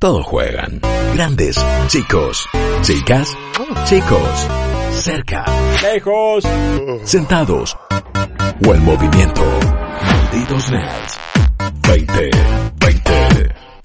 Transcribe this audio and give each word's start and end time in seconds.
Todos 0.00 0.24
juegan. 0.26 0.80
Grandes, 1.14 1.56
chicos, 1.88 2.46
chicas, 2.82 3.36
chicos, 3.84 4.48
cerca, 4.92 5.44
Lejos. 5.82 6.44
sentados 7.02 7.76
o 8.64 8.74
en 8.74 8.84
movimiento. 8.84 9.42
Malditos 10.00 10.70
nerds. 10.70 11.18
20, 11.82 12.12
20. 12.12 12.77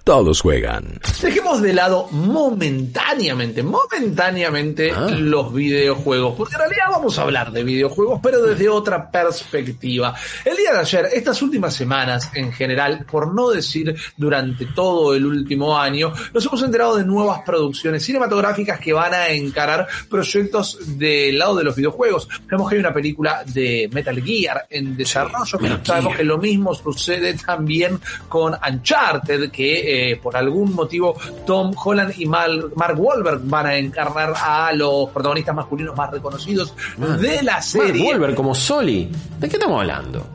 Todos 0.03 0.41
juegan. 0.41 0.99
Dejemos 1.21 1.62
de 1.62 1.71
lado 1.71 2.09
momentáneamente, 2.12 3.63
momentáneamente 3.63 4.91
Ah. 4.91 5.07
los 5.09 5.53
videojuegos, 5.53 6.35
porque 6.35 6.55
en 6.55 6.59
realidad 6.59 6.88
vamos 6.91 7.17
a 7.17 7.21
hablar 7.21 7.53
de 7.53 7.63
videojuegos, 7.63 8.20
pero 8.21 8.41
desde 8.41 8.67
otra 8.67 9.09
perspectiva. 9.09 10.13
El 10.43 10.57
día 10.57 10.73
de 10.73 10.79
ayer, 10.79 11.07
estas 11.13 11.41
últimas 11.41 11.73
semanas 11.73 12.29
en 12.34 12.52
general, 12.52 13.05
por 13.09 13.34
no 13.34 13.49
decir 13.52 13.95
durante 14.17 14.66
todo 14.66 15.16
el 15.16 15.26
último 15.26 15.77
año, 15.79 16.12
nos 16.34 16.45
hemos 16.48 16.62
enterado 16.63 16.98
de 16.98 17.05
nuevas 17.05 17.40
producciones 17.45 18.04
cinematográficas 18.04 18.81
que 18.81 18.91
van 18.91 19.13
a 19.13 19.29
encarar 19.29 19.88
proyectos 20.09 20.98
del 20.98 21.40
lado 21.40 21.55
de 21.55 21.63
los 21.63 21.77
videojuegos. 21.77 22.27
Sabemos 22.43 22.68
que 22.70 22.76
hay 22.76 22.79
una 22.81 22.93
película 22.93 23.46
de 23.46 23.90
Metal 23.93 24.21
Gear 24.21 24.68
en 24.70 24.98
desarrollo, 24.98 25.59
Metal 25.59 25.79
sabemos 25.85 26.18
que 26.18 26.26
lo 26.26 26.37
mismo 26.40 26.74
sucede 26.76 27.35
también 27.35 28.01
con 28.27 28.54
Uncharted, 28.70 29.49
que 29.49 29.93
eh, 29.94 30.16
por 30.18 30.36
algún 30.36 30.74
motivo 30.74 31.16
Tom 31.46 31.72
Holland 31.84 32.13
y 32.18 32.26
Mal- 32.26 32.72
Mark 32.76 32.96
Wahlberg 32.99 33.41
van 33.44 33.66
a 33.68 33.76
encarnar 33.77 34.34
a 34.36 34.72
los 34.74 35.10
protagonistas 35.10 35.55
masculinos 35.55 35.96
más 35.96 36.12
reconocidos 36.12 36.74
de 37.20 37.44
la 37.44 37.54
Mark 37.54 37.63
serie. 37.63 38.08
Wahlberg 38.08 38.36
como 38.36 38.54
Soli. 38.55 39.10
¿De 39.40 39.48
qué 39.49 39.55
estamos 39.58 39.80
hablando? 39.82 40.26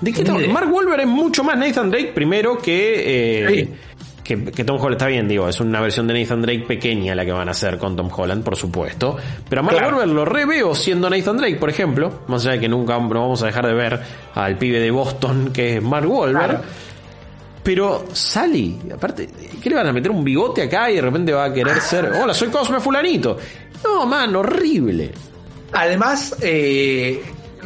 ¿De 0.00 0.12
qué 0.12 0.20
estamos-. 0.22 0.46
Mark 0.48 0.72
Wahlberg 0.72 1.00
es 1.00 1.06
mucho 1.08 1.42
más 1.44 1.56
Nathan 1.56 1.90
Drake 1.90 2.12
primero 2.14 2.58
que, 2.58 3.44
eh, 3.44 3.48
Sí. 3.48 3.74
que, 4.22 4.44
que 4.52 4.64
Tom 4.64 4.76
Holland. 4.76 4.94
Está 4.94 5.06
bien, 5.06 5.26
digo, 5.28 5.48
es 5.48 5.58
una 5.60 5.80
versión 5.80 6.06
de 6.06 6.20
Nathan 6.20 6.42
Drake 6.42 6.64
pequeña 6.66 7.14
la 7.14 7.24
que 7.24 7.32
van 7.32 7.48
a 7.48 7.52
hacer 7.52 7.78
con 7.78 7.96
Tom 7.96 8.10
Holland, 8.14 8.42
por 8.44 8.56
supuesto. 8.56 9.16
Pero 9.48 9.60
a 9.60 9.62
Mark 9.62 9.76
Claro. 9.78 9.96
Wahlberg 9.96 10.14
lo 10.14 10.24
reveo 10.24 10.74
siendo 10.74 11.08
Nathan 11.08 11.36
Drake, 11.38 11.56
por 11.56 11.70
ejemplo. 11.70 12.20
Más 12.26 12.42
allá 12.42 12.52
de 12.54 12.60
que 12.60 12.68
nunca 12.68 12.98
no 12.98 13.08
vamos 13.08 13.42
a 13.42 13.46
dejar 13.46 13.66
de 13.66 13.72
ver 13.74 14.00
al 14.34 14.58
pibe 14.58 14.80
de 14.80 14.90
Boston 14.90 15.50
que 15.52 15.76
es 15.76 15.82
Mark 15.82 16.10
Wahlberg. 16.10 16.48
Claro. 16.48 16.64
Pero 17.66 18.04
Sally, 18.12 18.78
aparte, 18.94 19.28
¿qué 19.60 19.68
le 19.68 19.74
van 19.74 19.88
a 19.88 19.92
meter 19.92 20.12
un 20.12 20.22
bigote 20.22 20.62
acá 20.62 20.88
y 20.88 20.94
de 20.94 21.02
repente 21.02 21.32
va 21.32 21.46
a 21.46 21.52
querer 21.52 21.80
ser, 21.80 22.12
hola, 22.12 22.32
soy 22.32 22.46
Cosme 22.46 22.78
Fulanito? 22.78 23.36
No, 23.82 24.06
man, 24.06 24.36
horrible. 24.36 25.10
Además, 25.72 26.36
eh, 26.42 27.24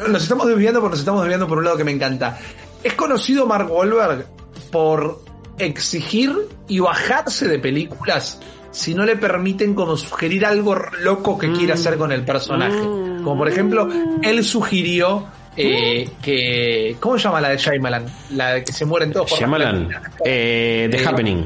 nos 0.08 0.22
estamos 0.22 0.46
desviando 0.46 0.80
porque 0.80 0.92
nos 0.92 1.00
estamos 1.00 1.20
desviando 1.20 1.46
por 1.46 1.58
un 1.58 1.64
lado 1.64 1.76
que 1.76 1.84
me 1.84 1.90
encanta. 1.90 2.38
Es 2.82 2.94
conocido 2.94 3.44
Mark 3.44 3.70
Wahlberg 3.70 4.24
por 4.72 5.22
exigir 5.58 6.34
y 6.66 6.80
bajarse 6.80 7.46
de 7.46 7.58
películas 7.58 8.40
si 8.70 8.94
no 8.94 9.04
le 9.04 9.16
permiten 9.16 9.74
como 9.74 9.98
sugerir 9.98 10.46
algo 10.46 10.76
loco 11.02 11.36
que 11.36 11.52
quiere 11.52 11.74
hacer 11.74 11.98
con 11.98 12.10
el 12.10 12.24
personaje. 12.24 12.80
Como 12.80 13.36
por 13.36 13.48
ejemplo, 13.48 13.86
él 14.22 14.42
sugirió 14.44 15.26
eh, 15.56 16.08
que... 16.22 16.96
¿Cómo 17.00 17.18
se 17.18 17.24
llama 17.24 17.40
la 17.40 17.50
de 17.50 17.56
Shyamalan? 17.58 18.06
La 18.32 18.54
de 18.54 18.64
que 18.64 18.72
se 18.72 18.84
mueren 18.84 19.12
todos 19.12 19.30
por 19.30 19.38
la 19.38 19.46
Shyamalan, 19.46 19.88
eh, 20.24 20.88
The 20.90 20.96
Eh, 21.02 21.06
Happening. 21.06 21.44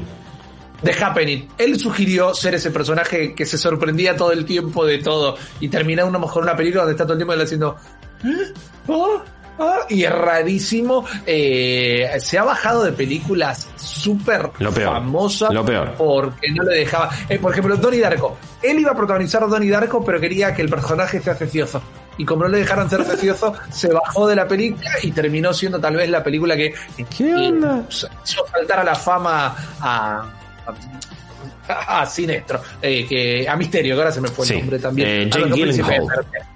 The 0.83 0.91
Happening. 1.03 1.47
Él 1.57 1.79
sugirió 1.79 2.33
ser 2.33 2.55
ese 2.55 2.69
personaje 2.71 3.33
que 3.33 3.45
se 3.45 3.57
sorprendía 3.57 4.15
todo 4.15 4.31
el 4.31 4.45
tiempo 4.45 4.85
de 4.85 4.99
todo 4.99 5.37
y 5.59 5.69
terminar 5.69 6.05
una 6.05 6.19
mejor 6.19 6.43
una 6.43 6.55
película 6.55 6.83
donde 6.83 6.93
está 6.93 7.05
todo 7.05 7.13
el 7.13 7.19
tiempo 7.19 7.33
él 7.33 7.41
haciendo 7.41 7.75
¿Eh? 8.23 8.53
¿Ah? 8.89 9.23
¿Ah? 9.57 9.79
y 9.89 10.03
es 10.03 10.11
rarísimo. 10.11 11.05
Eh, 11.25 12.11
se 12.19 12.37
ha 12.37 12.43
bajado 12.43 12.83
de 12.83 12.91
películas 12.91 13.69
súper 13.77 14.51
famosas 14.73 15.53
Lo 15.53 15.63
peor. 15.65 15.93
porque 15.97 16.51
no 16.51 16.63
le 16.63 16.79
dejaba. 16.79 17.09
Eh, 17.29 17.39
por 17.39 17.53
ejemplo, 17.53 17.77
Donnie 17.77 18.01
Darko. 18.01 18.37
Él 18.61 18.79
iba 18.79 18.91
a 18.91 18.95
protagonizar 18.95 19.47
Donnie 19.47 19.69
Darko, 19.69 20.03
pero 20.03 20.19
quería 20.19 20.53
que 20.53 20.61
el 20.61 20.69
personaje 20.69 21.21
sea 21.21 21.35
cecioso. 21.35 21.81
Y 22.17 22.25
como 22.25 22.43
no 22.43 22.49
le 22.49 22.59
dejaron 22.59 22.89
ser 22.89 23.03
cecioso, 23.03 23.53
se 23.69 23.91
bajó 23.91 24.27
de 24.27 24.35
la 24.35 24.47
película 24.47 24.89
y 25.03 25.11
terminó 25.11 25.53
siendo 25.53 25.79
tal 25.79 25.95
vez 25.95 26.09
la 26.09 26.23
película 26.23 26.55
que 26.55 26.73
¿Qué 27.15 27.35
onda? 27.35 27.83
hizo 27.89 28.07
saltar 28.51 28.79
a 28.79 28.83
la 28.83 28.95
fama 28.95 29.55
a, 29.81 30.25
a, 31.67 32.01
a 32.01 32.05
Sinestro, 32.05 32.61
eh, 32.81 33.05
que, 33.07 33.47
a 33.49 33.55
Misterio, 33.55 33.95
que 33.95 34.01
ahora 34.01 34.11
se 34.11 34.21
me 34.21 34.27
fue 34.27 34.45
el 34.45 34.49
Sí, 34.51 34.57
nombre 34.59 34.79
también. 34.79 35.09
eh, 35.09 35.29
A 35.33 35.37
Jake 35.39 35.51
Gyllenhaal. 35.55 36.07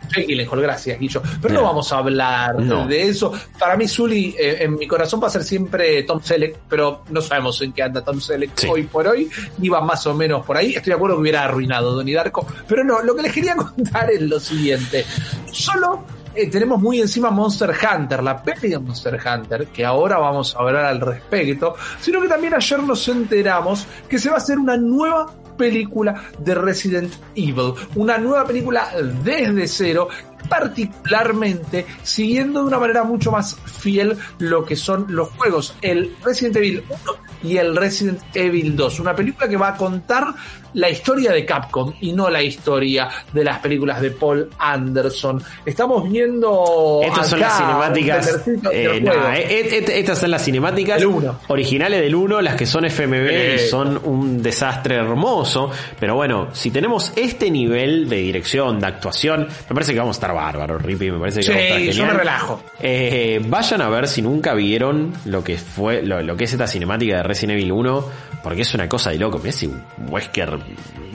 Jake 0.10 0.26
Gyllenhaal, 0.28 0.62
gracias, 0.62 1.00
Guillo. 1.00 1.22
Pero 1.42 1.54
no, 1.56 1.62
No. 1.62 1.68
vamos 1.68 1.92
a 1.92 1.98
hablar 1.98 2.60
No. 2.60 2.88
de 2.88 3.04
eso. 3.10 3.32
Para 3.58 3.76
mí, 3.76 3.88
Zully, 3.88 4.36
eh, 4.38 4.58
en 4.62 4.76
mi 4.76 4.88
corazón 4.88 5.20
va 5.22 5.28
a 5.28 5.32
ser 5.32 5.44
siempre 5.44 6.04
Tom 6.04 6.22
Selleck, 6.22 6.58
pero 6.70 7.04
no 7.10 7.22
sabemos 7.22 7.60
en 7.62 7.74
qué 7.74 7.82
anda 7.84 8.04
Tom 8.04 8.22
Selleck 8.22 8.52
Sí. 8.56 8.68
hoy 8.70 8.84
por 8.84 9.08
hoy. 9.08 9.28
Iba 9.62 9.82
más 9.82 10.06
o 10.06 10.14
menos 10.14 10.46
por 10.46 10.58
ahí. 10.58 10.76
Estoy 10.76 10.92
de 10.92 10.96
acuerdo 10.96 11.16
que 11.16 11.22
hubiera 11.22 11.44
arruinado 11.44 11.92
Donnie 11.96 12.14
Darko, 12.16 12.46
pero 12.68 12.84
no, 12.84 13.02
lo 13.02 13.16
que 13.16 13.24
les 13.24 13.34
quería 13.34 13.56
contar 13.56 14.12
es 14.12 14.22
lo 14.22 14.40
siguiente. 14.40 15.06
Solo 15.52 16.04
eh, 16.40 16.48
tenemos 16.48 16.80
muy 16.82 17.02
encima 17.02 17.30
Monster 17.30 17.72
Hunter, 17.72 18.24
la 18.24 18.42
peli 18.42 18.70
de 18.70 18.80
Monster 18.80 19.20
Hunter, 19.20 19.68
que 19.68 19.86
ahora 19.86 20.18
vamos 20.18 20.56
a 20.56 20.60
hablar 20.60 20.86
al 20.86 21.02
respecto, 21.02 21.76
sino 22.00 22.22
que 22.22 22.28
también 22.28 22.54
ayer 22.54 22.82
nos 22.82 23.08
enteramos 23.08 23.86
que 24.08 24.18
se 24.18 24.30
va 24.30 24.36
a 24.36 24.38
hacer 24.38 24.58
una 24.58 24.78
nueva 24.78 25.28
película 25.58 26.24
de 26.40 26.56
Resident 26.56 27.14
Evil, 27.36 27.74
una 27.96 28.18
nueva 28.18 28.46
película 28.46 28.90
desde 29.24 29.68
cero, 29.68 30.08
particularmente 30.48 31.86
siguiendo 32.02 32.62
de 32.62 32.68
una 32.68 32.80
manera 32.80 33.04
mucho 33.04 33.32
más 33.32 33.56
fiel 33.56 34.18
lo 34.38 34.64
que 34.64 34.78
son 34.78 35.08
los 35.10 35.30
juegos, 35.32 35.76
el 35.82 36.16
Resident 36.24 36.56
Evil 36.56 36.84
1 36.90 37.29
y 37.44 37.58
el 37.58 37.76
Resident 37.76 38.20
Evil 38.34 38.76
2, 38.76 39.00
una 39.00 39.16
película 39.16 39.48
que 39.48 39.58
va 39.58 39.70
a 39.70 39.76
contar 39.78 40.26
la 40.74 40.88
historia 40.90 41.32
de 41.32 41.46
Capcom 41.46 41.94
y 42.00 42.12
no 42.14 42.30
la 42.30 42.44
historia 42.44 43.10
de 43.34 43.44
las 43.44 43.58
películas 43.60 44.02
de 44.02 44.12
Paul 44.12 44.50
Anderson. 44.60 45.42
Estamos 45.66 46.08
viendo 46.12 47.02
Estas 47.04 47.30
son 47.30 47.40
las 47.40 47.58
cinemáticas. 47.58 48.28
eh, 48.48 48.60
eh, 48.72 49.02
eh, 49.04 49.68
eh, 49.88 50.00
estas 50.00 50.20
son 50.20 50.30
las 50.32 50.44
cinemáticas 50.44 51.02
originales 51.48 52.02
del 52.02 52.14
1, 52.14 52.42
las 52.42 52.56
que 52.56 52.66
son 52.68 52.86
Eh. 52.86 53.56
y 53.56 53.68
son 53.70 54.00
un 54.04 54.42
desastre 54.44 54.96
hermoso. 54.96 55.72
Pero 56.00 56.16
bueno, 56.16 56.50
si 56.54 56.70
tenemos 56.72 57.14
este 57.16 57.50
nivel 57.50 58.08
de 58.08 58.18
dirección, 58.18 58.80
de 58.80 58.88
actuación, 58.88 59.48
me 59.70 59.74
parece 59.74 59.94
que 59.94 60.00
vamos 60.00 60.18
a 60.18 60.20
estar 60.20 60.34
bárbaros, 60.36 60.82
Rippy. 60.82 61.10
Me 61.12 61.20
parece 61.20 61.40
que 61.40 61.44
Sí, 61.48 61.50
vamos 61.52 61.64
a 61.64 61.68
estar 61.68 61.80
yo 61.82 61.92
genial. 61.94 62.12
me 62.12 62.20
relajo. 62.20 62.64
Eh, 62.80 63.42
vayan 63.48 63.82
a 63.82 63.90
ver 63.90 64.08
si 64.08 64.22
nunca 64.22 64.54
vieron 64.54 65.14
lo 65.26 65.44
que 65.44 65.58
fue 65.58 66.04
lo, 66.04 66.22
lo 66.22 66.38
que 66.38 66.44
es 66.44 66.52
esta 66.52 66.68
cinemática 66.68 67.18
de 67.18 67.24
Resident 67.30 67.58
Evil 67.60 67.72
1, 67.72 68.06
porque 68.44 68.62
es 68.64 68.74
una 68.74 68.90
cosa 68.90 69.12
de 69.12 69.18
loco. 69.18 69.40
Me 69.40 69.50
hace 69.50 69.68
un 69.68 69.82
Wesker 70.10 70.58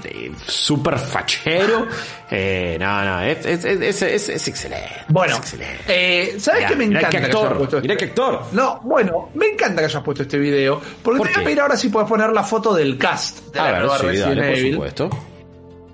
de 0.03 0.33
super 0.47 0.99
fachero. 0.99 1.87
Eh, 2.37 2.77
no, 2.81 3.05
no, 3.05 3.21
es, 3.21 3.47
es, 3.47 3.65
es, 3.65 4.03
es- 4.29 4.49
excelente. 4.49 4.89
Bueno, 5.09 5.37
excelente. 5.37 5.85
eh, 5.87 6.35
¿sabes 6.41 6.61
Mirá, 6.63 6.69
qué 6.71 6.77
me 6.77 6.87
mirá 6.89 7.01
encanta? 7.01 7.17
qué 7.19 7.25
que 7.27 7.31
actor, 7.33 7.59
puesto 7.59 7.81
mirá 7.81 7.95
este- 7.95 8.05
qué 8.07 8.11
actor. 8.11 8.41
No, 8.53 8.81
bueno, 8.83 9.31
me 9.35 9.47
encanta 9.49 9.83
que 9.83 9.85
hayas 9.87 10.03
puesto 10.03 10.23
este 10.25 10.39
video, 10.39 10.81
porque 11.03 11.19
¿Por 11.19 11.29
te 11.29 11.35
voy 11.35 11.43
a 11.43 11.45
pedir 11.45 11.61
ahora 11.61 11.77
si 11.77 11.91
puedes 11.91 12.09
poner 12.09 12.31
la 12.33 12.43
foto 12.43 12.75
del 12.75 12.99
cast 12.99 13.53
de 13.55 13.61
A 13.61 13.65
la 13.67 13.71
ver, 13.73 13.81
nueva 13.83 13.99
sí, 13.99 14.07
Resident 14.07 14.29
dale, 14.37 14.49
por 14.51 14.59
Evil. 14.59 14.73
supuesto. 14.73 15.11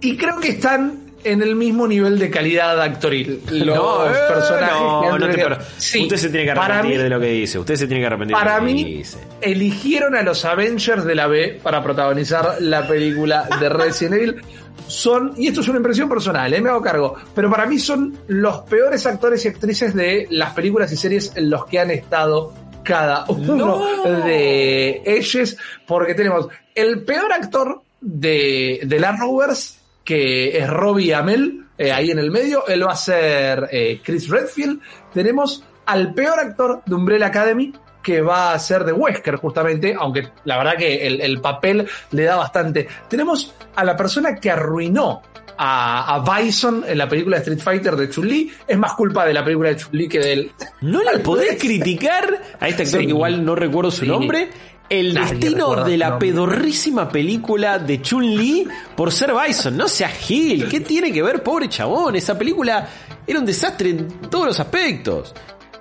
Y 0.00 0.16
creo 0.16 0.40
que 0.40 0.49
están 0.50 1.10
en 1.25 1.43
el 1.43 1.55
mismo 1.56 1.87
nivel 1.87 2.19
de 2.19 2.31
calidad 2.31 2.81
actoril. 2.81 3.40
Los 3.50 3.76
no, 3.76 4.06
eh, 4.06 4.14
personajes 4.28 4.75
que 4.76 4.81
no, 4.81 5.19
no 5.19 5.28
te 5.58 5.64
Sí, 5.78 6.02
usted 6.02 6.17
se 6.17 6.28
tiene 6.31 6.44
que 6.46 6.50
arrepentir 6.52 6.96
mí- 6.99 7.02
de 7.02 7.08
lo 7.08 7.20
que 7.20 7.26
dice. 7.31 7.58
Usted 7.58 7.75
se 7.76 7.87
tiene 7.87 8.00
que 8.02 8.06
arrepentir 8.06 8.37
Para 8.37 8.55
de 8.55 8.61
lo 8.61 8.67
que 8.67 8.72
mí, 8.72 8.84
dice. 8.84 9.19
eligieron 9.40 10.14
a 10.17 10.22
los 10.22 10.44
Avengers 10.44 11.05
de 11.05 11.14
la 11.14 11.26
B 11.26 11.61
para 11.62 11.82
protagonizar 11.82 12.56
la 12.61 12.87
película 12.87 13.49
de 13.61 13.69
Resident 13.69 14.14
Evil. 14.14 14.43
Son, 14.87 15.34
y 15.37 15.46
esto 15.49 15.61
es 15.61 15.69
una 15.69 15.76
impresión 15.78 16.08
personal, 16.08 16.52
¿eh? 16.52 16.61
me 16.61 16.69
hago 16.70 16.81
cargo, 16.82 17.14
pero 17.34 17.49
para 17.49 17.64
mí 17.66 17.78
son 17.78 18.16
los 18.26 18.58
peores 18.62 19.06
actores 19.06 19.44
y 19.44 19.49
actrices 19.49 19.94
de 19.94 20.26
las 20.31 20.52
películas 20.52 20.90
y 20.90 20.96
series 20.96 21.32
en 21.37 21.49
los 21.49 21.64
que 21.66 21.78
han 21.78 21.90
estado 21.93 22.52
cada 22.82 23.25
uno 23.28 23.55
No. 23.56 24.02
de 24.25 25.02
ellos, 25.05 25.56
porque 25.87 26.14
tenemos 26.14 26.49
el 26.75 27.02
peor 27.05 27.32
actor 27.32 27.82
de, 28.00 28.81
de 28.84 28.99
la 28.99 29.12
Rovers, 29.16 29.78
que 30.11 30.59
es 30.59 30.69
Robbie 30.69 31.15
Amell, 31.15 31.67
eh, 31.79 31.93
ahí 31.93 32.11
en 32.11 32.19
el 32.19 32.33
medio, 32.33 32.67
él 32.67 32.85
va 32.85 32.91
a 32.95 32.97
ser 32.97 33.69
eh, 33.71 34.01
Chris 34.03 34.29
Redfield. 34.29 34.81
Tenemos 35.15 35.62
al 35.87 36.12
peor 36.15 36.41
actor 36.41 36.83
de 36.85 36.95
Umbrella 36.97 37.27
Academy, 37.27 37.73
que 38.03 38.21
va 38.21 38.53
a 38.53 38.59
ser 38.59 38.83
de 38.83 38.93
Wesker 38.93 39.37
justamente, 39.37 39.95
aunque 39.97 40.29
la 40.47 40.59
verdad 40.59 40.73
que 40.77 41.07
el, 41.07 41.21
el 41.21 41.41
papel 41.41 41.87
le 42.11 42.25
da 42.25 42.35
bastante. 42.35 42.89
Tenemos 43.09 43.55
a 43.77 43.85
la 43.85 43.97
persona 43.97 44.35
que 44.35 44.51
arruinó 44.51 45.23
a, 45.57 46.17
a 46.17 46.41
Bison 46.41 46.83
en 46.89 46.99
la 46.99 47.09
película 47.09 47.37
de 47.37 47.43
Street 47.43 47.61
Fighter 47.61 47.95
de 47.95 48.11
Chun-Li, 48.11 48.51
es 48.67 48.79
más 48.79 48.95
culpa 48.95 49.25
de 49.25 49.33
la 49.33 49.45
película 49.45 49.69
de 49.69 49.77
Chun-Li 49.77 50.09
que 50.09 50.19
del... 50.19 50.51
No 50.81 51.05
le 51.05 51.21
podés 51.21 51.57
criticar 51.57 52.37
a 52.59 52.67
este 52.69 52.83
actor 52.83 52.99
Sí. 53.01 53.07
que 53.07 53.12
igual 53.12 53.45
no 53.45 53.55
recuerdo 53.55 53.93
su 53.93 54.01
Sí. 54.03 54.09
nombre. 54.09 54.49
El 54.90 55.14
Nadie 55.14 55.34
destino 55.34 55.69
recuerda 55.69 55.84
de 55.84 55.96
la 55.96 56.19
pedorrísima 56.19 57.08
película 57.08 57.78
de 57.78 58.02
Chun-Li 58.02 58.66
por 58.96 59.12
ser 59.12 59.32
Bison. 59.32 59.76
No 59.76 59.87
sea 59.87 60.08
Gil. 60.08 60.69
¿Qué 60.69 60.81
tiene 60.81 61.12
que 61.12 61.22
ver, 61.22 61.44
pobre 61.44 61.69
chabón? 61.69 62.16
Esa 62.16 62.37
película 62.37 62.88
era 63.25 63.38
un 63.38 63.46
desastre 63.46 63.90
en 63.90 64.08
todos 64.28 64.46
los 64.46 64.58
aspectos. 64.58 65.32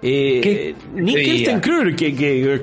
Eh, 0.02 0.40
¿Qué 0.42 0.76
Nick? 0.96 1.18
Kirsten 1.18 1.60
Kirk, 1.60 1.96
que, 1.98 2.16
que- 2.16 2.62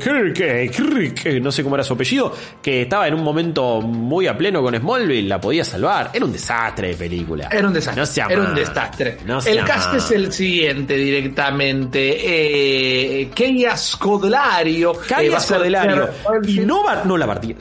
Kirk, 0.70 1.14
que 1.22 1.38
no 1.40 1.52
sé 1.52 1.62
cómo 1.62 1.74
era 1.76 1.84
su 1.84 1.92
apellido, 1.92 2.32
que 2.62 2.82
estaba 2.82 3.06
en 3.08 3.14
un 3.14 3.22
momento 3.22 3.82
muy 3.82 4.26
a 4.26 4.36
pleno 4.38 4.62
con 4.62 4.74
Smallville, 4.74 5.28
la 5.28 5.38
podía 5.40 5.62
salvar. 5.62 6.10
Era 6.14 6.24
un 6.24 6.32
desastre 6.32 6.88
de 6.88 6.94
película. 6.94 7.48
Era 7.52 7.66
un 7.68 7.74
desastre. 7.74 8.00
No 8.00 8.06
sea 8.06 8.26
era 8.30 8.40
un 8.42 8.54
desastre. 8.54 9.18
No 9.26 9.38
el 9.40 9.64
cast 9.64 9.94
es 9.94 10.10
el 10.12 10.32
siguiente 10.32 10.96
directamente. 10.96 13.20
Eh, 13.22 13.28
Kenya 13.34 13.76
Scodelario. 13.76 14.92
eh, 14.94 14.98
va 14.98 15.06
Calla 15.06 15.36
a 15.36 15.40
ser 15.40 15.56
Scodelario. 15.58 16.08
Y 16.46 16.60
no, 16.60 16.82
va- 16.84 17.02
no 17.04 17.16
la 17.18 17.26
partida. 17.26 17.58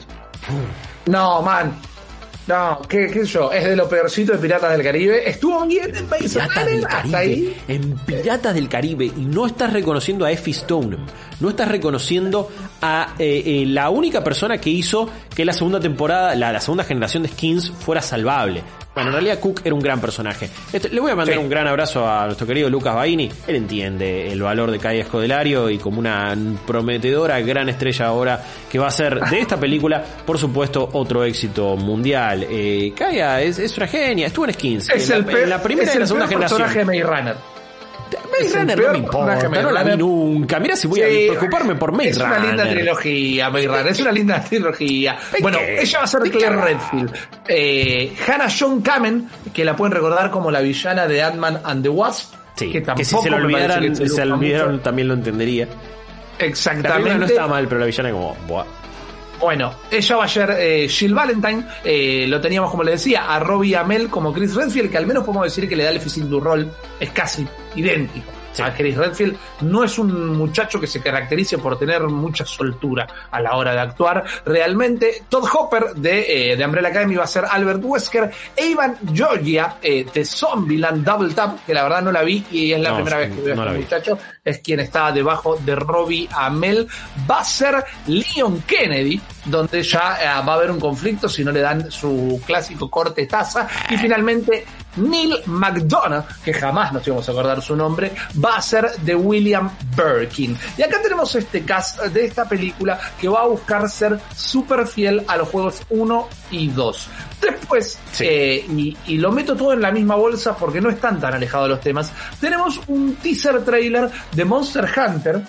No, 1.06 1.42
man. 1.42 1.72
No, 2.46 2.80
qué, 2.88 3.08
qué 3.08 3.20
sé 3.20 3.26
yo, 3.26 3.50
es 3.50 3.64
de 3.64 3.74
lo 3.74 3.88
peorcito 3.88 4.32
de 4.32 4.38
Piratas 4.38 4.70
del 4.70 4.82
Caribe. 4.84 5.28
Estuvo 5.28 5.66
bien 5.66 5.94
en 5.96 6.06
Países 6.06 6.32
Piratas 6.34 6.66
del 6.66 6.84
hasta 6.84 6.96
Caribe. 7.02 7.16
ahí. 7.18 7.56
En 7.66 7.98
Piratas 7.98 8.54
del 8.54 8.68
Caribe. 8.68 9.06
Y 9.06 9.24
no 9.24 9.46
estás 9.46 9.72
reconociendo 9.72 10.24
a 10.24 10.30
Effie 10.30 10.52
Stone. 10.52 10.96
No 11.40 11.50
estás 11.50 11.68
reconociendo 11.68 12.50
a 12.82 13.14
eh, 13.18 13.42
eh, 13.44 13.64
la 13.66 13.90
única 13.90 14.24
persona 14.24 14.58
que 14.58 14.70
hizo 14.70 15.08
que 15.34 15.44
la 15.44 15.52
segunda 15.52 15.80
temporada, 15.80 16.34
la, 16.34 16.52
la 16.52 16.60
segunda 16.60 16.84
generación 16.84 17.22
de 17.22 17.28
skins 17.28 17.70
fuera 17.70 18.00
salvable. 18.02 18.62
Bueno, 18.94 19.10
en 19.10 19.12
realidad 19.16 19.38
Cook 19.40 19.60
era 19.62 19.74
un 19.74 19.80
gran 19.82 20.00
personaje. 20.00 20.48
Este, 20.72 20.88
le 20.88 20.98
voy 21.00 21.10
a 21.10 21.14
mandar 21.14 21.34
Sí. 21.36 21.40
un 21.42 21.50
gran 21.50 21.66
abrazo 21.66 22.08
a 22.10 22.24
nuestro 22.24 22.46
querido 22.46 22.70
Lucas 22.70 22.94
Baini. 22.94 23.30
Él 23.46 23.56
entiende 23.56 24.32
el 24.32 24.40
valor 24.40 24.70
de 24.70 24.78
Calle 24.78 25.00
Escodelario 25.00 25.68
y 25.68 25.76
como 25.76 25.98
una 25.98 26.34
prometedora 26.66 27.38
gran 27.40 27.68
estrella 27.68 28.06
ahora 28.06 28.42
que 28.70 28.78
va 28.78 28.86
a 28.86 28.90
ser 28.90 29.20
de 29.20 29.38
esta 29.40 29.60
película, 29.60 30.02
por 30.24 30.38
supuesto, 30.38 30.88
otro 30.94 31.24
éxito 31.24 31.76
mundial. 31.76 32.46
Eh, 32.48 32.94
Kaya 32.96 33.42
es, 33.42 33.58
es 33.58 33.76
una 33.76 33.86
genia, 33.86 34.28
estuvo 34.28 34.46
en 34.46 34.54
skins. 34.54 34.88
Es 34.88 35.10
en 35.10 35.16
el, 35.16 35.20
la, 35.20 35.26
peor, 35.26 35.40
en 35.42 35.50
la 35.50 35.62
primera 35.62 35.90
es 35.90 35.96
y 35.96 35.98
la 35.98 36.06
segunda 36.06 36.26
generación. 36.28 36.62
personaje 36.62 36.78
de 36.78 36.84
Maze 36.86 37.02
Runner. 37.02 37.55
Maze 38.42 38.58
Runner 38.58 38.78
no 38.82 38.92
me 38.92 38.98
importa, 38.98 39.48
no 39.48 39.70
la 39.70 39.82
vi 39.82 39.90
Runner. 39.90 39.98
nunca. 39.98 40.60
Mira 40.60 40.76
si 40.76 40.86
voy 40.88 41.00
a 41.02 41.06
Sí, 41.08 41.26
preocuparme 41.30 41.74
por 41.76 41.92
Maze 41.92 42.10
Es 42.10 42.16
una 42.18 42.38
linda 42.38 42.64
Runner. 42.64 42.74
trilogía, 42.74 43.50
Maze 43.50 43.66
Runner. 43.68 43.86
Es 43.88 44.00
una 44.00 44.12
linda 44.12 44.40
trilogía. 44.48 45.18
¿De 45.32 45.38
Bueno, 45.40 45.58
ella 45.60 45.98
va 45.98 46.04
a 46.04 46.08
ser 46.08 46.20
¿De 46.20 46.30
Claire? 46.30 46.56
Redfield. 46.56 47.12
Eh, 47.48 48.14
Hannah 48.26 48.48
John 48.58 48.82
Kamen, 48.82 49.28
que 49.52 49.64
la 49.64 49.74
pueden 49.76 49.92
recordar 49.92 50.30
como 50.30 50.50
la 50.50 50.60
villana 50.60 51.06
de 51.06 51.22
Ant-Man 51.22 51.60
and 51.64 51.82
the 51.82 51.88
Wasp. 51.88 52.34
Sí, 52.56 52.66
que, 52.66 52.72
que, 52.72 52.80
tampoco 52.82 53.04
si 53.04 53.16
se 53.16 53.30
lo 53.30 53.36
olvidaran, 53.36 53.80
que 53.80 53.94
se, 53.96 54.04
luja 54.06 54.22
olvidaron 54.34 54.72
mucho. 54.72 54.82
también 54.82 55.08
lo 55.08 55.14
entendería. 55.14 55.66
La 56.38 56.46
Exactamente. 56.46 57.14
no 57.18 57.26
estaba 57.26 57.48
mal, 57.48 57.66
pero 57.68 57.80
la 57.80 57.86
villana 57.86 58.10
como... 58.12 58.34
buah. 58.48 58.64
Bueno, 59.40 59.74
ella 59.90 60.16
va 60.16 60.24
a 60.24 60.28
ser 60.28 60.56
eh, 60.58 60.88
Jill 60.88 61.14
Valentine. 61.14 61.64
eh, 61.84 62.26
lo 62.28 62.40
teníamos, 62.40 62.70
como 62.70 62.82
le 62.82 62.92
decía, 62.92 63.34
a 63.34 63.38
Robbie 63.38 63.76
Amell 63.76 64.08
como 64.08 64.32
Chris 64.32 64.54
Redfield, 64.54 64.90
que 64.90 64.98
al 64.98 65.06
menos 65.06 65.24
podemos 65.24 65.44
decir 65.44 65.68
que 65.68 65.76
le 65.76 65.84
da 65.84 65.90
el 65.90 66.30
du 66.30 66.40
rol. 66.40 66.70
Es 66.98 67.10
casi 67.10 67.46
idéntico. 67.74 68.32
Sí. 68.56 68.62
A 68.62 68.72
Chris 68.72 68.96
Redfield 68.96 69.36
no 69.60 69.84
es 69.84 69.98
un 69.98 70.36
muchacho 70.36 70.80
que 70.80 70.86
se 70.86 71.02
caracterice 71.02 71.58
por 71.58 71.78
tener 71.78 72.02
mucha 72.04 72.46
soltura 72.46 73.06
a 73.30 73.40
la 73.40 73.54
hora 73.56 73.72
de 73.72 73.80
actuar. 73.80 74.24
Realmente, 74.46 75.24
Todd 75.28 75.44
Hopper 75.52 75.94
de, 75.94 76.52
eh, 76.52 76.56
de 76.56 76.64
Umbrella 76.64 76.88
Academy 76.88 77.16
va 77.16 77.24
a 77.24 77.26
ser 77.26 77.44
Albert 77.44 77.80
Wesker. 77.84 78.30
Evan 78.56 78.96
Georgia 79.12 79.76
eh, 79.82 80.06
de 80.12 80.24
Zombieland 80.24 81.04
Double 81.04 81.34
Tap, 81.34 81.64
que 81.66 81.74
la 81.74 81.82
verdad 81.82 82.02
no 82.02 82.12
la 82.12 82.22
vi 82.22 82.44
y 82.50 82.72
es 82.72 82.80
la 82.80 82.90
No, 82.90 82.96
primera 82.96 83.18
vez 83.18 83.34
que 83.34 83.42
veo 83.42 83.54
no 83.54 83.62
a 83.62 83.66
este 83.66 83.78
muchacho, 83.78 84.18
es 84.42 84.58
quien 84.60 84.80
está 84.80 85.12
debajo 85.12 85.56
de 85.56 85.74
Robbie 85.76 86.28
Amell. 86.32 86.88
Va 87.30 87.40
a 87.40 87.44
ser 87.44 87.84
Leon 88.06 88.62
Kennedy, 88.62 89.20
donde 89.44 89.82
ya 89.82 90.18
eh, 90.20 90.24
va 90.46 90.52
a 90.52 90.56
haber 90.56 90.70
un 90.70 90.80
conflicto 90.80 91.28
si 91.28 91.44
no 91.44 91.52
le 91.52 91.60
dan 91.60 91.90
su 91.90 92.40
clásico 92.46 92.90
corte 92.90 93.26
taza. 93.26 93.68
Y 93.90 93.96
finalmente, 93.96 94.64
Neil 94.96 95.36
McDonough, 95.46 96.24
que 96.44 96.52
jamás 96.52 96.92
nos 96.92 97.06
íbamos 97.06 97.28
a 97.28 97.32
acordar 97.32 97.62
su 97.62 97.76
nombre, 97.76 98.12
va 98.42 98.56
a 98.56 98.62
ser 98.62 98.90
de 99.02 99.14
William 99.14 99.70
Birkin. 99.96 100.56
Y 100.78 100.82
acá 100.82 101.00
tenemos 101.02 101.34
este 101.34 101.64
cast 101.64 102.00
de 102.02 102.24
esta 102.26 102.48
película 102.48 102.98
que 103.20 103.28
va 103.28 103.42
a 103.42 103.46
buscar 103.46 103.88
ser 103.88 104.18
súper 104.34 104.86
fiel 104.86 105.24
a 105.28 105.36
los 105.36 105.48
juegos 105.48 105.82
1 105.90 106.28
y 106.50 106.68
2. 106.68 107.08
Después, 107.40 107.98
Sí. 108.12 108.24
eh, 108.26 108.64
y, 108.68 108.96
y 109.06 109.18
lo 109.18 109.30
meto 109.32 109.54
todo 109.54 109.72
en 109.72 109.82
la 109.82 109.90
misma 109.92 110.14
bolsa 110.16 110.56
porque 110.56 110.80
no 110.80 110.90
están 110.90 111.20
tan 111.20 111.34
alejados 111.34 111.68
los 111.68 111.80
temas, 111.80 112.10
tenemos 112.40 112.80
un 112.88 113.16
teaser 113.16 113.64
trailer 113.64 114.10
de 114.32 114.44
Monster 114.44 114.86
Hunter 114.96 115.42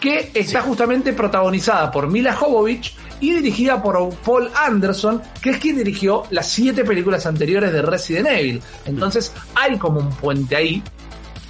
que 0.00 0.30
está 0.34 0.62
justamente 0.62 1.12
protagonizada 1.12 1.90
por 1.90 2.06
Mila 2.08 2.32
Jovovich 2.32 2.94
y 3.20 3.32
dirigida 3.32 3.82
por 3.82 4.14
Paul 4.16 4.50
Anderson, 4.54 5.22
que 5.40 5.50
es 5.50 5.58
quien 5.58 5.76
dirigió 5.76 6.24
las 6.30 6.48
siete 6.48 6.84
películas 6.84 7.26
anteriores 7.26 7.72
de 7.72 7.82
Resident 7.82 8.28
Evil. 8.28 8.62
Entonces 8.84 9.32
hay 9.54 9.76
como 9.78 10.00
un 10.00 10.10
puente 10.10 10.56
ahí, 10.56 10.82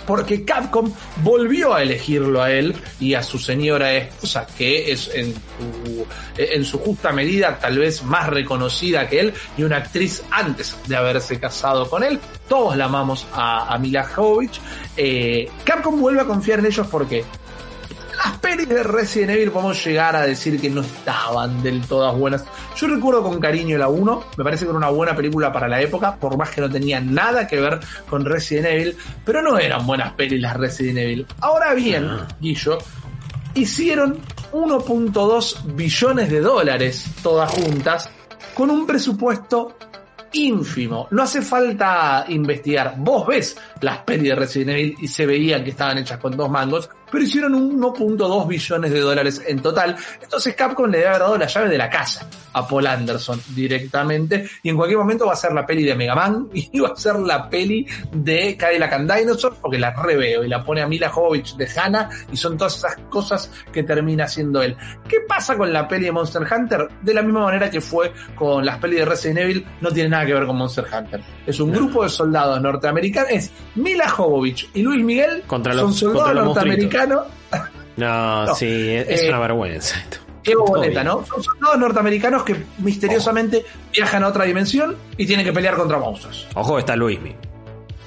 porque 0.07 0.43
Capcom 0.43 0.91
volvió 1.23 1.75
a 1.75 1.83
elegirlo 1.83 2.43
a 2.43 2.51
él 2.51 2.75
y 2.99 3.13
a 3.13 3.23
su 3.23 3.39
señora 3.39 3.93
esposa, 3.93 4.47
que 4.57 4.91
es 4.91 5.11
en 5.15 6.65
su, 6.65 6.79
justa 6.79 7.13
medida 7.13 7.59
tal 7.59 7.79
vez 7.79 8.03
más 8.03 8.27
reconocida 8.29 9.07
que 9.07 9.21
él 9.21 9.35
y 9.59 9.65
una 9.65 9.77
actriz 9.77 10.23
antes 10.31 10.75
de 10.87 10.97
haberse 10.97 11.39
casado 11.39 11.91
con 11.91 12.03
él. 12.03 12.19
Todos 12.49 12.75
la 12.79 12.87
amamos 12.87 13.27
a, 13.35 13.75
a 13.75 13.79
Mila 13.79 14.05
Jovovich. 14.05 14.59
Eh, 14.97 15.51
Capcom 15.63 16.01
vuelve 16.01 16.23
a 16.23 16.25
confiar 16.25 16.61
en 16.61 16.67
ellos 16.67 16.87
porque 16.87 17.23
las 18.25 18.39
pelis 18.39 18.69
de 18.69 18.83
Resident 18.83 19.31
Evil 19.31 19.51
podemos 19.51 19.85
llegar 19.85 20.17
a 20.17 20.23
decir 20.23 20.61
que 20.61 20.69
no 20.69 20.81
estaban 20.81 21.63
del 21.63 21.87
todas 21.87 22.17
buenas. 22.17 22.45
Yo 22.77 22.89
recuerdo 22.89 23.23
con 23.23 23.39
cariño 23.39 23.79
la 23.79 23.89
1, 23.89 24.25
me 24.37 24.45
parece 24.45 24.65
que 24.65 24.71
era 24.71 24.79
una 24.79 24.91
buena 24.91 25.15
película 25.15 25.53
para 25.53 25.69
la 25.69 25.81
época, 25.81 26.17
por 26.17 26.37
más 26.37 26.51
que 26.51 26.61
no 26.61 26.69
tenía 26.69 27.01
nada 27.01 27.47
que 27.47 27.61
ver 27.61 27.79
con 28.09 28.25
Resident 28.25 28.67
Evil, 28.67 28.97
pero 29.25 29.41
no 29.41 29.59
eran 29.59 29.87
buenas 29.87 30.13
pelis 30.15 30.41
las 30.41 30.57
Resident 30.57 30.99
Evil. 30.99 31.27
Ahora 31.41 31.75
bien, 31.75 32.09
Guillo, 32.41 32.79
hicieron 33.55 34.19
1.2 34.53 35.75
billones 35.75 36.31
de 36.31 36.41
dólares 36.41 37.07
todas 37.23 37.51
juntas 37.51 38.11
con 38.55 38.71
un 38.71 38.87
presupuesto 38.87 39.77
ínfimo. 40.33 41.09
No 41.11 41.23
hace 41.23 41.43
falta 41.43 42.25
investigar. 42.29 42.95
Vos 42.99 43.27
ves 43.27 43.57
las 43.81 43.99
pelis 43.99 44.29
de 44.31 44.35
Resident 44.35 44.71
Evil 44.71 44.95
y 45.01 45.09
se 45.09 45.27
veían 45.27 45.65
que 45.65 45.71
estaban 45.71 45.99
hechas 45.99 46.19
con 46.19 46.37
dos 46.37 46.51
mangos, 46.51 46.89
pero 47.11 47.25
hicieron 47.25 47.81
1.2 47.81 48.47
billones 48.47 48.91
de 48.91 49.01
dólares 49.01 49.43
en 49.47 49.61
total. 49.61 49.97
Entonces 50.23 50.55
Capcom 50.55 50.91
le 50.91 50.99
debe 50.99 51.09
haber 51.09 51.21
dado 51.21 51.39
la 51.39 51.47
llave 51.47 51.69
de 51.69 51.79
la 51.79 51.89
casa 51.89 52.29
a 52.53 52.67
Paul 52.67 52.87
Anderson 52.87 53.41
directamente 53.55 54.49
y 54.63 54.71
en 54.71 54.77
cualquier 54.77 54.99
momento 54.99 55.27
va 55.27 55.33
a 55.33 55.37
ser 55.37 55.53
la 55.53 55.65
peli 55.65 55.85
de 55.85 55.95
Mega 55.95 56.15
Man 56.15 56.49
y 56.53 56.79
va 56.81 56.89
a 56.89 56.97
ser 56.97 57.17
la 57.17 57.49
peli 57.49 57.87
de 58.13 58.57
Cadillac 58.57 58.93
and 58.93 59.13
Dinosaur 59.13 59.57
porque 59.61 59.79
la 59.79 59.91
reveo 59.91 60.45
y 60.45 60.49
la 60.49 60.65
pone 60.65 60.83
a 60.83 60.87
Mila 60.87 61.09
Jovovich 61.09 61.57
de 61.57 61.69
Hannah 61.69 62.09
y 62.33 62.37
son 62.37 62.57
todas 62.57 62.77
esas 62.77 62.97
cosas 63.09 63.51
que 63.73 63.83
termina 63.83 64.25
haciendo 64.25 64.63
él. 64.63 64.77
¿Qué 65.09 65.19
pasa 65.27 65.57
con 65.57 65.73
la 65.73 65.87
peli 65.87 66.07
de 66.07 66.13
Monster 66.13 66.43
Hunter? 66.51 66.89
De 67.03 67.15
la 67.15 67.23
misma 67.23 67.45
manera 67.45 67.71
que 67.71 67.81
fue 67.81 68.13
con 68.35 68.65
las 68.65 68.79
pelis 68.79 69.01
de 69.01 69.05
Resident 69.05 69.39
Evil, 69.39 69.67
no 69.81 69.91
tiene 69.91 70.09
nada 70.11 70.27
que 70.27 70.35
ver 70.35 70.47
con 70.47 70.57
Monster 70.57 70.85
Hunter. 70.93 71.21
Es 71.47 71.61
un 71.61 71.73
grupo 71.73 72.03
de 72.03 72.11
soldados 72.11 72.61
norteamericanos, 72.61 73.31
es 73.31 73.53
Mila 73.75 74.09
Jovovich 74.09 74.69
y 74.75 74.83
Luis 74.83 75.05
Miguel 75.05 75.43
Contra 75.47 75.73
los- 75.75 75.83
son 75.83 75.95
soldados 75.95 76.35
norteamericanos. 76.35 77.27
No, 77.97 78.47
No, 78.47 78.55
sí, 78.55 78.67
es, 78.91 79.23
eh, 79.23 79.29
una 79.29 79.41
vergüenza 79.41 79.99
esto. 79.99 80.19
Qué 80.43 80.55
bien. 80.91 81.05
¿no? 81.05 81.25
Son 81.27 81.43
soldados 81.43 81.79
norteamerinos 81.79 82.43
que 82.45 82.57
misteriosamente 82.79 83.65
viajan 83.93 84.23
a 84.25 84.29
otra 84.29 84.45
dimensión 84.45 84.97
y 85.17 85.27
tienen 85.27 85.45
que 85.45 85.53
pelear 85.53 85.75
contra 85.77 85.99
monstruos. 85.99 86.47
Ojo, 86.55 86.79
está 86.79 86.95
Luismi. 86.97 87.35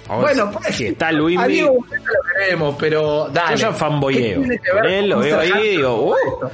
Ojo, 0.09 0.21
Bueno, 0.21 0.49
pues, 0.51 0.75
si 0.75 0.87
está 0.87 1.09
a 1.09 1.11
Luismi, 1.11 1.47
Diego 1.47 1.73
Boneta 1.73 1.97
lo 2.09 2.33
queremos, 2.39 2.75
pero 2.79 3.29
dale. 3.31 3.57
yo 3.57 3.61
ya 3.67 3.73
fanboyeo. 3.73 4.21
¿Qué 4.41 4.47
tiene 4.47 4.59
que 4.59 4.73
ver 4.73 4.85
Él 4.85 5.09
lo 5.09 5.19
veo 5.19 5.39
ahí 5.39 5.51
y 5.61 5.67
digo, 5.77 5.95
uh, 5.95 6.13
esto? 6.15 6.51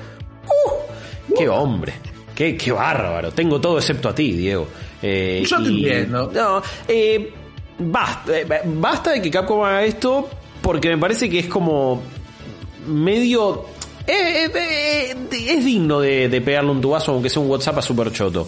qué 1.38 1.50
hombre. 1.50 1.94
Qué, 2.36 2.56
qué 2.58 2.72
bárbaro. 2.72 3.32
Tengo 3.32 3.60
todo 3.62 3.78
excepto 3.78 4.10
a 4.10 4.16
ti, 4.16 4.32
Diego. 4.34 4.68
Eh, 5.02 5.44
Yo 5.48 5.58
te 5.62 5.70
entiendo. 5.70 6.32
No, 6.34 6.62
eh, 6.88 7.34
basta, 7.79 8.38
eh, 8.39 8.48
basta 8.65 9.12
de 9.12 9.22
que 9.22 9.31
Capcom 9.31 9.63
haga 9.63 9.84
esto 9.86 10.29
porque 10.62 10.89
me 10.89 10.98
parece 10.98 11.29
que 11.29 11.39
es 11.39 11.48
como 11.48 12.01
medio... 12.88 13.65
eh, 14.07 14.50
eh, 14.53 15.15
eh, 15.31 15.46
es 15.50 15.65
digno 15.65 16.00
de, 16.00 16.29
de 16.29 16.41
pegarle 16.41 16.72
un 16.72 16.81
tubazo 16.81 17.12
aunque 17.12 17.29
sea 17.29 17.41
un 17.41 17.50
WhatsApp 17.50 17.77
a 17.77 17.81
Super 17.81 18.12
Choto. 18.12 18.48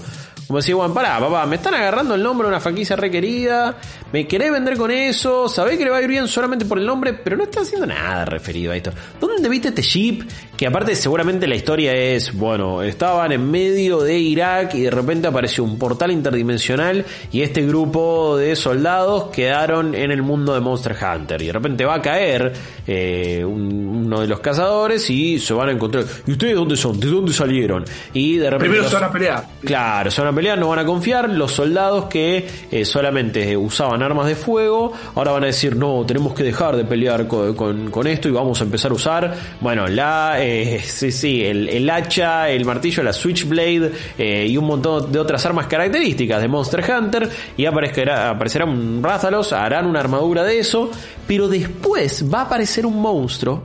Como 0.49 0.57
decía, 0.57 0.73
bueno, 0.73 0.91
pará, 0.95 1.19
papá, 1.19 1.45
me 1.45 1.57
están 1.57 1.75
agarrando 1.75 2.15
el 2.15 2.23
nombre 2.23 2.47
de 2.47 2.49
una 2.49 2.59
franquicia 2.59 2.95
requerida, 2.95 3.75
me 4.11 4.25
querés 4.25 4.51
vender 4.51 4.77
con 4.77 4.89
eso, 4.89 5.47
sabés 5.47 5.77
que 5.77 5.83
le 5.83 5.91
va 5.91 5.97
a 5.97 6.01
ir 6.01 6.07
bien 6.07 6.27
solamente 6.27 6.65
por 6.65 6.79
el 6.79 6.87
nombre, 6.87 7.13
pero 7.13 7.37
no 7.37 7.43
está 7.43 7.61
haciendo 7.61 7.85
nada 7.85 8.25
referido 8.25 8.71
a 8.71 8.75
esto. 8.75 8.91
¿Dónde 9.21 9.47
viste 9.47 9.67
este 9.67 9.83
ship? 9.83 10.23
Que 10.57 10.65
aparte 10.65 10.95
seguramente 10.95 11.47
la 11.47 11.55
historia 11.55 11.93
es, 11.93 12.35
bueno, 12.35 12.81
estaban 12.81 13.31
en 13.31 13.49
medio 13.49 13.99
de 14.01 14.17
Irak 14.17 14.73
y 14.73 14.81
de 14.81 14.89
repente 14.89 15.27
apareció 15.27 15.63
un 15.63 15.77
portal 15.77 16.11
interdimensional 16.11 17.05
y 17.31 17.43
este 17.43 17.61
grupo 17.65 18.35
de 18.35 18.55
soldados 18.55 19.29
quedaron 19.29 19.93
en 19.93 20.09
el 20.09 20.23
mundo 20.23 20.55
de 20.55 20.61
Monster 20.61 20.97
Hunter. 20.99 21.41
Y 21.43 21.45
de 21.45 21.53
repente 21.53 21.85
va 21.85 21.93
a 21.93 22.01
caer 22.01 22.51
eh, 22.87 23.45
uno 23.45 24.19
de 24.19 24.27
los 24.27 24.39
cazadores 24.39 25.09
y 25.11 25.39
se 25.39 25.53
van 25.53 25.69
a 25.69 25.71
encontrar. 25.73 26.03
¿Y 26.25 26.31
ustedes 26.31 26.55
dónde 26.55 26.75
son? 26.75 26.99
¿De 26.99 27.07
dónde 27.07 27.31
salieron? 27.31 27.85
Y 28.13 28.37
de 28.37 28.49
repente... 28.49 28.67
Primero 28.67 28.89
se 28.89 28.95
van 28.95 29.03
a 29.05 29.11
pelear. 29.11 29.45
Claro, 29.63 30.11
se 30.11 30.21
van 30.21 30.33
a 30.33 30.35
pelear, 30.35 30.38
no 30.41 30.69
van 30.69 30.79
a 30.79 30.85
confiar. 30.85 31.29
Los 31.29 31.51
soldados 31.51 32.05
que 32.05 32.47
eh, 32.71 32.85
solamente 32.85 33.55
usaban 33.57 34.01
armas 34.01 34.27
de 34.27 34.35
fuego, 34.35 34.93
ahora 35.15 35.31
van 35.31 35.43
a 35.43 35.47
decir, 35.47 35.75
no, 35.75 36.05
tenemos 36.05 36.33
que 36.33 36.43
dejar 36.43 36.75
de 36.75 36.85
pelear 36.85 37.27
con, 37.27 38.07
esto 38.07 38.29
y 38.29 38.31
vamos 38.31 38.61
a 38.61 38.63
empezar 38.63 38.91
a 38.91 38.93
usar, 38.93 39.35
bueno, 39.59 39.87
la, 39.87 40.37
eh, 40.39 40.79
sí, 40.83 41.11
sí, 41.11 41.43
el, 41.43 41.89
hacha, 41.89 42.49
el 42.49 42.65
martillo, 42.65 43.03
la 43.03 43.13
switchblade 43.13 43.91
eh, 44.17 44.47
y 44.49 44.57
un 44.57 44.65
montón 44.65 45.11
de 45.11 45.19
otras 45.19 45.45
armas 45.45 45.67
características 45.67 46.41
de 46.41 46.47
Monster 46.47 46.83
Hunter 46.89 47.29
y 47.57 47.65
aparecerá, 47.65 48.29
aparecerán 48.29 49.03
Rázalos, 49.03 49.53
harán 49.53 49.85
una 49.85 49.99
armadura 49.99 50.43
de 50.43 50.59
eso, 50.59 50.89
pero 51.27 51.47
después 51.47 52.25
va 52.33 52.39
a 52.39 52.43
aparecer 52.43 52.85
un 52.85 53.01
monstruo 53.01 53.63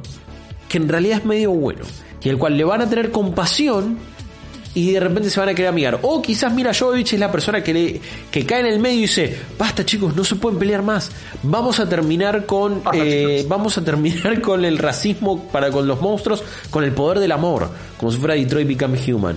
que 0.68 0.78
en 0.78 0.88
realidad 0.88 1.18
es 1.18 1.24
medio 1.24 1.50
bueno 1.52 1.84
y 2.22 2.28
el 2.28 2.38
cual 2.38 2.56
le 2.56 2.64
van 2.64 2.80
a 2.80 2.88
tener 2.88 3.10
compasión 3.10 3.98
y 4.74 4.92
de 4.92 5.00
repente 5.00 5.30
se 5.30 5.40
van 5.40 5.48
a 5.48 5.54
querer 5.54 5.68
amigar. 5.68 6.00
O 6.02 6.20
quizás 6.20 6.52
Mira 6.52 6.72
Jovovich 6.74 7.14
es 7.14 7.20
la 7.20 7.30
persona 7.30 7.62
que, 7.62 7.72
le, 7.72 8.00
que 8.30 8.44
cae 8.44 8.60
en 8.60 8.66
el 8.66 8.80
medio 8.80 8.98
y 8.98 9.02
dice, 9.02 9.36
basta 9.58 9.84
chicos, 9.84 10.14
no 10.16 10.24
se 10.24 10.36
pueden 10.36 10.58
pelear 10.58 10.82
más. 10.82 11.10
Vamos 11.42 11.78
a 11.80 11.88
terminar 11.88 12.44
con 12.44 12.82
eh, 12.92 13.44
vamos 13.48 13.78
a 13.78 13.84
terminar 13.84 14.40
con 14.40 14.64
el 14.64 14.78
racismo 14.78 15.44
para 15.48 15.70
con 15.70 15.86
los 15.86 16.00
monstruos, 16.00 16.42
con 16.70 16.84
el 16.84 16.92
poder 16.92 17.20
del 17.20 17.32
amor, 17.32 17.70
como 17.96 18.10
si 18.10 18.18
fuera 18.18 18.34
Detroit 18.34 18.66
Become 18.66 18.98
Human. 19.12 19.36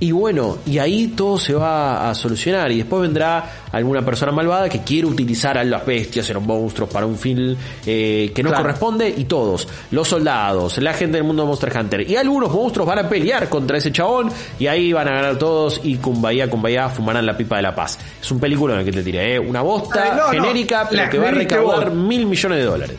Y 0.00 0.10
bueno, 0.12 0.58
y 0.66 0.78
ahí 0.78 1.08
todo 1.08 1.38
se 1.38 1.54
va 1.54 2.10
a 2.10 2.14
solucionar. 2.14 2.70
Y 2.72 2.78
después 2.78 3.02
vendrá 3.02 3.64
alguna 3.70 4.04
persona 4.04 4.32
malvada 4.32 4.68
que 4.68 4.80
quiere 4.80 5.06
utilizar 5.06 5.56
a 5.56 5.64
las 5.64 5.86
bestias, 5.86 6.28
a 6.30 6.34
los 6.34 6.42
monstruos 6.42 6.90
para 6.90 7.06
un 7.06 7.16
fin 7.16 7.56
eh, 7.86 8.32
que 8.34 8.42
no 8.42 8.52
corresponde. 8.52 9.08
Y 9.16 9.24
todos, 9.24 9.68
los 9.92 10.08
soldados, 10.08 10.78
la 10.78 10.92
gente 10.94 11.16
del 11.16 11.24
mundo 11.24 11.42
de 11.42 11.48
Monster 11.48 11.72
Hunter. 11.76 12.10
Y 12.10 12.16
algunos 12.16 12.52
monstruos 12.52 12.88
van 12.88 12.98
a 13.00 13.08
pelear 13.08 13.48
contra 13.48 13.78
ese 13.78 13.92
chabón. 13.92 14.30
Y 14.58 14.66
ahí 14.66 14.92
van 14.92 15.08
a 15.08 15.12
ganar 15.12 15.38
todos. 15.38 15.80
Y 15.84 15.96
con 15.96 16.20
Bahía, 16.20 16.50
con 16.50 16.60
Bahía 16.60 16.88
fumarán 16.88 17.24
la 17.24 17.36
pipa 17.36 17.56
de 17.56 17.62
la 17.62 17.74
paz. 17.74 17.98
Es 18.20 18.30
un 18.30 18.40
película 18.40 18.74
en 18.74 18.80
el 18.80 18.86
que 18.86 18.92
te 18.92 19.02
tiré, 19.02 19.36
¿eh? 19.36 19.38
una 19.38 19.62
bosta 19.62 20.28
genérica, 20.30 20.88
pero 20.90 21.08
que 21.08 21.18
va 21.18 21.28
a 21.28 21.32
recaudar 21.32 21.90
mil 21.92 22.26
millones 22.26 22.58
de 22.58 22.64
dólares. 22.64 22.96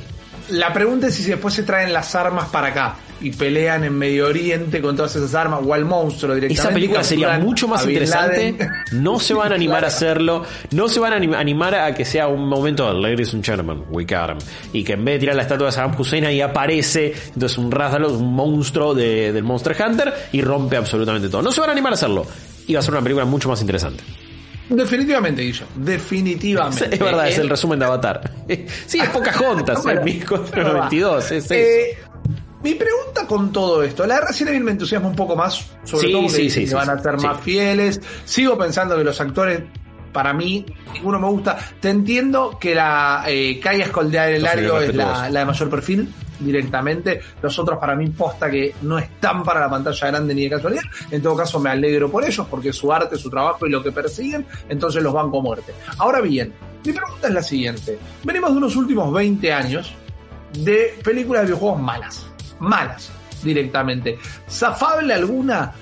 La 0.49 0.71
pregunta 0.71 1.07
es 1.07 1.15
si 1.15 1.23
después 1.23 1.53
se 1.53 1.63
traen 1.63 1.91
las 1.91 2.13
armas 2.15 2.49
para 2.49 2.67
acá 2.67 2.95
y 3.21 3.31
pelean 3.31 3.83
en 3.83 3.97
Medio 3.97 4.27
Oriente 4.27 4.81
con 4.81 4.95
todas 4.95 5.15
esas 5.15 5.33
armas 5.35 5.61
o 5.63 5.73
al 5.73 5.85
monstruo 5.85 6.35
directamente. 6.35 6.61
Esa 6.61 6.73
película 6.73 7.03
sería 7.03 7.39
mucho 7.39 7.67
más 7.67 7.85
interesante. 7.85 8.55
No 8.91 9.19
se 9.19 9.33
van 9.33 9.51
a 9.51 9.55
animar 9.55 9.83
a 9.83 9.87
hacerlo. 9.87 10.43
No 10.71 10.87
se 10.87 10.99
van 10.99 11.13
a 11.13 11.39
animar 11.39 11.75
a 11.75 11.93
que 11.93 12.05
sea 12.05 12.27
un 12.27 12.47
momento, 12.47 12.91
ladies 12.93 13.33
and 13.33 13.43
gentlemen, 13.43 13.83
we 13.89 14.03
got 14.03 14.29
him. 14.29 14.37
Y 14.73 14.83
que 14.83 14.93
en 14.93 15.03
vez 15.03 15.15
de 15.15 15.19
tirar 15.19 15.35
la 15.35 15.41
estatua 15.43 15.67
de 15.67 15.71
Saddam 15.71 15.99
Hussein 15.99 16.25
ahí 16.25 16.41
aparece 16.41 17.13
entonces 17.33 17.57
un 17.57 17.71
Razalo, 17.71 18.13
un 18.13 18.33
monstruo 18.33 18.93
de, 18.93 19.31
del 19.31 19.43
Monster 19.43 19.75
Hunter 19.79 20.13
y 20.31 20.41
rompe 20.41 20.77
absolutamente 20.77 21.29
todo. 21.29 21.41
No 21.41 21.51
se 21.51 21.61
van 21.61 21.69
a 21.69 21.73
animar 21.73 21.93
a 21.93 21.95
hacerlo. 21.95 22.25
Y 22.67 22.73
va 22.73 22.79
a 22.79 22.83
ser 22.83 22.93
una 22.93 23.03
película 23.03 23.25
mucho 23.25 23.49
más 23.49 23.61
interesante. 23.61 24.03
Definitivamente, 24.69 25.43
Guillo. 25.43 25.65
Definitivamente. 25.75 26.89
Es 26.95 26.99
verdad, 26.99 27.27
es 27.27 27.37
el 27.37 27.49
resumen 27.49 27.79
de 27.79 27.85
Avatar. 27.85 28.31
Sí, 28.85 28.99
es 28.99 29.09
Pocahontas, 29.09 29.85
el 29.85 30.01
1492. 30.01 31.31
Es 31.31 31.51
eh, 31.51 31.97
mi 32.65 32.73
pregunta 32.73 33.27
con 33.27 33.51
todo 33.51 33.83
esto, 33.83 34.07
la 34.07 34.15
de 34.15 34.21
Resident 34.21 34.55
Evil 34.55 34.63
me 34.63 34.71
entusiasma 34.71 35.07
un 35.07 35.15
poco 35.15 35.35
más, 35.35 35.67
sobre 35.83 36.09
todo 36.09 36.23
porque 36.23 36.73
van 36.73 36.89
a 36.89 36.99
ser 36.99 37.17
más 37.17 37.39
fieles. 37.41 38.01
Sigo 38.25 38.57
pensando 38.57 38.97
que 38.97 39.03
los 39.03 39.21
actores, 39.21 39.61
para 40.11 40.33
mí, 40.33 40.65
ninguno 40.91 41.19
me 41.19 41.27
gusta. 41.27 41.59
Te 41.79 41.91
entiendo 41.91 42.57
que 42.59 42.73
la 42.73 43.23
eh, 43.27 43.59
Kaya 43.59 43.85
el 43.85 44.41
Lario 44.41 44.81
es 44.81 44.95
la, 44.95 45.29
la 45.29 45.41
de 45.41 45.45
mayor 45.45 45.69
perfil 45.69 46.11
directamente. 46.39 47.21
Los 47.39 47.59
otros 47.59 47.77
para 47.77 47.95
mí 47.95 48.09
posta 48.09 48.49
que 48.49 48.73
no 48.81 48.97
están 48.97 49.43
para 49.43 49.59
la 49.59 49.69
pantalla 49.69 50.07
grande 50.07 50.33
ni 50.33 50.45
de 50.45 50.49
casualidad. 50.49 50.83
En 51.11 51.21
todo 51.21 51.35
caso 51.35 51.59
me 51.59 51.69
alegro 51.69 52.09
por 52.09 52.25
ellos 52.25 52.47
porque 52.49 52.73
su 52.73 52.91
arte, 52.91 53.15
su 53.15 53.29
trabajo 53.29 53.67
y 53.67 53.69
lo 53.69 53.83
que 53.83 53.91
persiguen, 53.91 54.43
entonces 54.67 55.03
los 55.03 55.13
banco 55.13 55.37
a 55.37 55.41
muerte. 55.43 55.71
Ahora 55.99 56.19
bien, 56.19 56.51
mi 56.83 56.93
pregunta 56.93 57.27
es 57.27 57.33
la 57.35 57.43
siguiente. 57.43 57.99
Venimos 58.23 58.53
de 58.53 58.57
unos 58.57 58.75
últimos 58.75 59.13
20 59.13 59.53
años 59.53 59.93
de 60.57 60.95
películas 61.03 61.43
de 61.43 61.45
videojuegos 61.49 61.79
malas. 61.79 62.34
Malas, 62.59 63.11
directamente. 63.43 64.17
¿Zafable 64.49 65.13
alguna? 65.13 65.73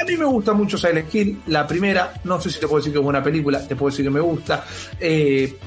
A 0.00 0.04
mí 0.04 0.16
me 0.16 0.24
gusta 0.24 0.52
mucho 0.52 0.78
Silent 0.78 1.14
Hill, 1.14 1.42
la 1.46 1.66
primera, 1.66 2.14
no 2.24 2.40
sé 2.40 2.50
si 2.50 2.60
te 2.60 2.66
puedo 2.66 2.78
decir 2.78 2.92
que 2.92 2.98
es 2.98 3.04
buena 3.04 3.22
película, 3.22 3.66
te 3.66 3.76
puedo 3.76 3.90
decir 3.90 4.04
que 4.04 4.10
me 4.10 4.20
gusta. 4.20 4.64
Eh, 4.98 5.58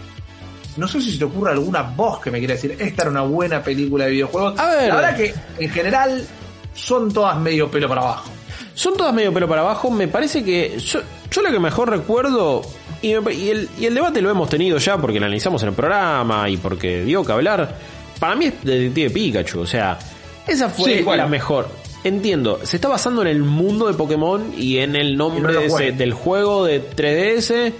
no 0.77 0.87
sé 0.87 1.01
si 1.01 1.11
se 1.11 1.19
te 1.19 1.25
ocurre 1.25 1.51
alguna 1.51 1.83
voz 1.83 2.19
que 2.19 2.31
me 2.31 2.39
quiera 2.39 2.55
decir, 2.55 2.75
esta 2.79 3.03
era 3.03 3.11
una 3.11 3.21
buena 3.21 3.61
película 3.61 4.05
de 4.05 4.11
videojuegos. 4.11 4.57
A 4.59 4.67
ver. 4.67 4.89
La 4.89 4.95
verdad 4.95 5.15
que 5.15 5.33
en 5.59 5.69
general 5.69 6.25
son 6.73 7.11
todas 7.13 7.37
medio 7.37 7.69
pelo 7.69 7.87
para 7.87 8.01
abajo. 8.01 8.31
Son 8.73 8.97
todas 8.97 9.13
medio 9.13 9.33
pelo 9.33 9.47
para 9.47 9.61
abajo. 9.61 9.91
Me 9.91 10.07
parece 10.07 10.43
que 10.43 10.79
yo, 10.79 11.01
yo 11.29 11.41
lo 11.41 11.51
que 11.51 11.59
mejor 11.59 11.89
recuerdo, 11.89 12.63
y, 13.03 13.11
el, 13.11 13.69
debate 13.93 14.21
lo 14.21 14.31
hemos 14.31 14.49
tenido 14.49 14.77
ya 14.77 14.97
porque 14.97 15.19
lo 15.19 15.25
analizamos 15.25 15.61
en 15.63 15.69
el 15.69 15.75
programa 15.75 16.49
y 16.49 16.57
porque 16.57 17.03
dio 17.03 17.23
que 17.23 17.31
hablar, 17.33 17.77
para 18.19 18.35
mí 18.35 18.45
es 18.45 18.63
Detective 18.63 19.09
Pikachu. 19.11 19.59
O 19.59 19.67
sea, 19.67 19.99
esa 20.47 20.69
fue 20.69 21.03
la 21.03 21.27
mejor. 21.27 21.67
Entiendo, 22.03 22.59
se 22.63 22.75
está 22.75 22.89
basando 22.89 23.21
en 23.21 23.29
el 23.29 23.43
mundo 23.43 23.87
de 23.87 23.93
Pokémon 23.93 24.53
y 24.57 24.79
en 24.79 24.95
el 24.95 25.15
nombre 25.15 25.53
del 25.93 26.13
juego 26.13 26.65
de 26.65 26.83
3DS 26.89 27.73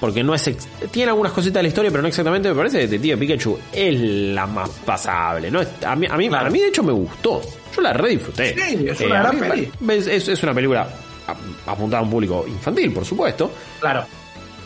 porque 0.00 0.22
no 0.22 0.34
es 0.34 0.50
tiene 0.90 1.10
algunas 1.10 1.32
cositas 1.32 1.54
de 1.54 1.62
la 1.62 1.68
historia, 1.68 1.90
pero 1.90 2.02
no 2.02 2.08
exactamente. 2.08 2.48
Me 2.48 2.54
parece 2.54 2.78
que 2.78 2.86
Detective 2.86 3.16
Pikachu 3.16 3.58
es 3.72 4.00
la 4.00 4.46
más 4.46 4.70
pasable. 4.84 5.50
¿no? 5.50 5.60
A 5.60 5.96
mí, 5.96 6.06
a 6.08 6.16
mí, 6.16 6.28
mí, 6.28 6.60
de 6.60 6.68
hecho, 6.68 6.82
me 6.82 6.92
gustó. 6.92 7.40
Yo 7.74 7.80
la 7.80 7.92
re 7.92 8.10
disfruté. 8.10 8.54
Sí, 8.54 8.86
es 8.88 9.00
una 9.00 9.16
eh, 9.16 9.70
gran 9.80 10.00
Es, 10.10 10.42
una 10.42 10.54
película 10.54 10.88
apuntada 11.66 12.00
a 12.00 12.04
un 12.04 12.10
público 12.10 12.44
infantil, 12.46 12.92
por 12.92 13.04
supuesto. 13.04 13.50
Claro. 13.80 14.04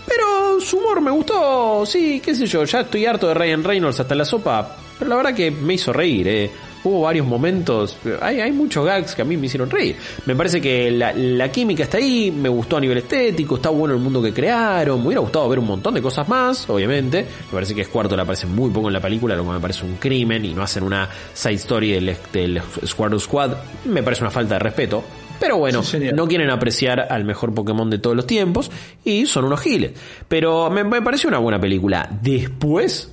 Pero 0.07 0.61
su 0.61 0.79
humor 0.79 1.01
me 1.01 1.11
gustó, 1.11 1.87
sí, 1.87 2.21
qué 2.23 2.35
sé 2.35 2.47
yo, 2.47 2.65
ya 2.65 2.81
estoy 2.81 3.07
harto 3.07 3.29
de 3.29 3.35
Ryan 3.35 3.63
Reynolds 3.63 4.01
hasta 4.01 4.17
la 4.17 4.25
sopa, 4.25 4.77
pero 4.99 5.09
la 5.09 5.17
verdad 5.17 5.33
que 5.33 5.53
me 5.53 5.75
hizo 5.75 5.93
reír, 5.93 6.27
eh 6.29 6.51
hubo 6.85 7.03
varios 7.03 7.27
momentos, 7.27 7.97
hay, 8.21 8.41
hay 8.41 8.53
muchos 8.53 8.85
gags 8.85 9.15
que 9.15 9.23
a 9.23 9.25
mí 9.25 9.37
me 9.37 9.47
hicieron 9.47 9.71
reír. 9.71 9.97
Me 10.27 10.35
parece 10.35 10.61
que 10.61 10.91
la, 10.91 11.51
química 11.51 11.85
está 11.85 11.99
ahí, 11.99 12.31
me 12.31 12.49
gustó 12.49 12.77
a 12.77 12.81
nivel 12.81 12.99
estético, 12.99 13.57
está 13.57 13.71
bueno 13.71 13.95
el 13.95 14.01
mundo 14.01 14.23
que 14.23 14.33
crearon, 14.33 15.01
me 15.01 15.07
hubiera 15.07 15.21
gustado 15.21 15.49
ver 15.49 15.59
un 15.59 15.67
montón 15.67 15.95
de 15.95 16.03
cosas 16.03 16.29
más, 16.29 16.69
obviamente. 16.69 17.23
Me 17.23 17.53
parece 17.53 17.75
que 17.75 17.83
es 17.83 17.89
cuarto 17.89 18.17
le 18.17 18.23
aparece 18.23 18.47
muy 18.47 18.71
poco 18.71 18.89
en 18.89 18.95
la 18.95 19.01
película, 19.01 19.37
lo 19.37 19.45
que 19.45 19.51
me 19.51 19.61
parece 19.61 19.85
un 19.85 19.97
crimen 19.97 20.45
y 20.45 20.55
no 20.55 20.63
hacen 20.63 20.83
una 20.83 21.09
side 21.33 21.55
story 21.55 21.93
del, 21.93 22.17
del 22.33 22.63
Squad 22.87 23.19
Squad, 23.19 23.57
me 23.85 24.03
parece 24.03 24.23
una 24.23 24.31
falta 24.31 24.55
de 24.55 24.61
respeto. 24.61 25.05
Pero 25.43 25.59
bueno, 25.59 25.83
no 26.15 26.29
quieren 26.29 26.51
apreciar 26.51 27.01
al 27.11 27.25
mejor 27.25 27.53
Pokémon 27.53 27.91
de 27.91 27.99
todos 27.99 28.15
los 28.15 28.29
tiempos 28.29 28.71
y 29.05 29.27
son 29.27 29.45
unos 29.47 29.61
giles. 29.61 29.91
Pero 30.29 30.71
me, 30.71 30.85
me 30.85 31.03
pareció 31.03 31.29
una 31.29 31.39
buena 31.39 31.61
película. 31.61 32.09
Después, 32.23 33.12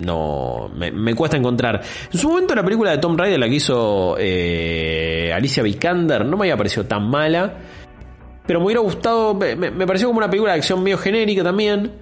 no 0.00 0.70
me, 0.74 1.14
cuesta 1.14 1.36
encontrar. 1.36 1.80
En 2.12 2.18
su 2.18 2.28
momento 2.28 2.54
la 2.54 2.64
película 2.64 2.90
de 2.90 2.98
Tom 2.98 3.16
Raider, 3.16 3.38
la 3.38 3.48
que 3.48 3.54
hizo 3.54 4.16
eh, 4.18 5.32
Alicia 5.34 5.62
Vikander, 5.62 6.24
no 6.24 6.36
me 6.36 6.44
había 6.44 6.56
parecido 6.56 6.86
tan 6.86 7.08
mala. 7.08 7.54
Pero 8.46 8.58
me 8.58 8.66
hubiera 8.66 8.80
gustado, 8.80 9.34
me, 9.34 9.86
pareció 9.86 10.08
como 10.08 10.18
una 10.18 10.28
película 10.28 10.52
de 10.52 10.58
acción 10.58 10.82
medio 10.82 10.98
genérica 10.98 11.44
también. 11.44 11.92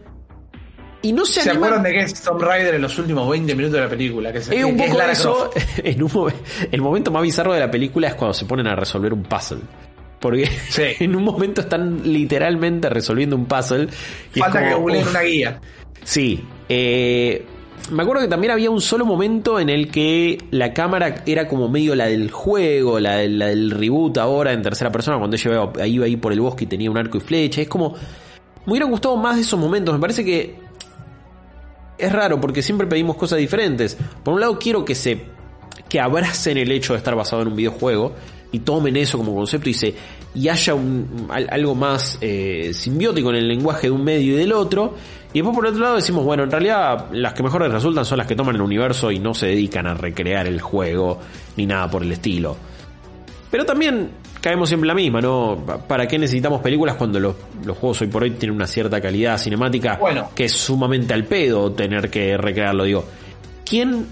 Y 1.03 1.13
no 1.13 1.25
se, 1.25 1.43
¿Se 1.43 1.51
acuerdan 1.51 1.83
de 1.83 1.93
qué 1.93 2.01
es 2.01 2.23
Tom 2.23 2.41
Raider 2.41 2.75
en 2.75 2.83
los 2.83 2.99
últimos 2.99 3.29
20 3.29 3.55
minutos 3.55 3.75
de 3.75 3.81
la 3.81 3.89
película? 3.89 4.33
Que 4.33 4.39
es, 4.39 4.49
un 4.65 4.77
poco 4.77 5.01
eso. 5.03 5.51
el 6.73 6.81
momento 6.81 7.11
más 7.11 7.23
bizarro 7.23 7.53
de 7.53 7.61
la 7.61 7.71
película 7.71 8.09
es 8.09 8.15
cuando 8.15 8.35
se 8.35 8.47
ponen 8.47 8.67
a 8.67 8.75
resolver 8.75 9.13
un 9.13 9.23
puzzle. 9.23 9.61
Porque 10.19 10.49
en 11.01 11.15
un 11.15 11.23
momento 11.23 11.61
están 11.61 12.01
literalmente 12.03 12.89
resolviendo 12.89 13.37
un 13.37 13.47
puzzle. 13.47 13.89
Y 14.35 14.41
Falta 14.41 14.69
que 14.69 14.75
una 14.75 15.21
guía. 15.21 15.61
Sí. 16.03 16.43
Eh, 16.69 17.45
me 17.91 18.03
acuerdo 18.03 18.23
que 18.23 18.29
también 18.29 18.51
había 18.53 18.71
un 18.71 18.81
solo 18.81 19.05
momento 19.05 19.59
en 19.61 19.69
el 19.69 19.91
que 19.91 20.39
la 20.51 20.73
cámara 20.75 21.23
era 21.27 21.49
como 21.49 21.69
medio 21.69 21.95
la 21.95 22.07
del 22.07 22.31
juego, 22.31 23.01
la, 23.01 23.17
del 23.17 23.71
reboot 23.71 24.19
ahora 24.19 24.53
en 24.53 24.63
tercera 24.63 24.91
persona, 24.93 25.19
cuando 25.19 25.37
ella 25.37 25.87
iba 25.87 26.05
ahí 26.07 26.17
por 26.17 26.33
el 26.33 26.41
bosque 26.41 26.65
y 26.65 26.67
tenía 26.67 26.91
un 26.91 26.99
arco 26.99 27.19
y 27.19 27.21
flecha. 27.21 27.61
Es 27.63 27.69
como. 27.69 27.95
Me 28.67 28.73
hubiera 28.73 28.87
gustado 28.87 29.17
más 29.17 29.37
de 29.37 29.43
esos 29.43 29.59
momentos. 29.59 29.95
Me 29.95 30.01
parece 30.01 30.25
que. 30.25 30.57
Es 31.97 32.13
raro 32.13 32.41
porque 32.41 32.63
siempre 32.63 32.87
pedimos 32.87 33.17
cosas 33.17 33.39
diferentes. 33.39 33.97
Por 34.23 34.35
un 34.35 34.41
lado, 34.41 34.59
quiero 34.59 34.85
que 34.85 34.95
se. 34.95 35.21
que 35.89 36.01
abracen 36.01 36.59
el 36.59 36.71
hecho 36.71 36.93
de 36.93 36.99
estar 36.99 37.15
basado 37.17 37.43
en 37.43 37.49
un 37.49 37.57
videojuego. 37.57 38.13
y 38.53 38.61
tomen 38.61 38.97
eso 38.97 39.19
como 39.19 39.35
concepto 39.35 39.69
y 39.69 39.75
se 39.75 39.95
y 40.35 40.49
haya 40.49 40.75
un, 40.75 41.27
al- 41.31 41.49
algo 41.51 41.75
más 41.75 42.17
eh, 42.21 42.71
simbiótico 42.73 43.29
en 43.31 43.37
el 43.37 43.49
lenguaje 43.49 43.89
de 43.89 43.91
un 43.91 44.05
medio 44.05 44.35
y 44.35 44.37
del 44.37 44.53
otro. 44.53 44.95
Y 45.33 45.41
después 45.41 45.55
por 45.55 45.67
otro 45.67 45.81
lado 45.81 45.97
decimos, 45.97 46.25
bueno, 46.25 46.45
en 46.45 46.51
realidad 46.51 47.07
las 47.13 47.35
que 47.35 47.43
mejores 47.43 47.71
resultan 47.71 48.05
son 48.05 48.19
las 48.19 48.27
que 48.27 48.35
toman 48.35 48.55
el 48.55 48.63
universo 48.63 49.11
y 49.11 49.19
no 49.19 49.35
se 49.35 49.47
dedican 49.47 49.87
a 49.87 49.95
recrear 49.95 50.47
el 50.47 50.61
juego 50.61 51.19
ni 51.57 51.67
nada 51.67 51.91
por 51.91 52.03
el 52.03 52.13
estilo. 52.13 52.57
Pero 53.51 53.65
también 53.67 54.11
caemos 54.41 54.69
siempre 54.69 54.87
en 54.87 54.89
la 54.89 54.95
misma, 54.95 55.21
¿no? 55.21 55.59
¿Para 55.87 56.07
qué 56.07 56.19
necesitamos 56.19 56.61
películas 56.63 56.97
cuando 56.97 57.21
los, 57.21 57.35
los 57.65 57.77
juegos 57.77 58.01
hoy 58.03 58.07
por 58.09 58.23
hoy 58.23 58.31
tienen 58.33 58.57
una 58.57 58.67
cierta 58.67 59.01
calidad 59.01 59.37
cinemática 59.39 59.97
Bueno. 60.01 60.31
que 60.35 60.45
es 60.45 60.53
sumamente 60.53 61.13
al 61.13 61.25
pedo 61.25 61.73
tener 61.73 62.09
que 62.11 62.37
recrearlo? 62.37 62.85
Digo, 62.85 63.05
¿quién 63.65 64.07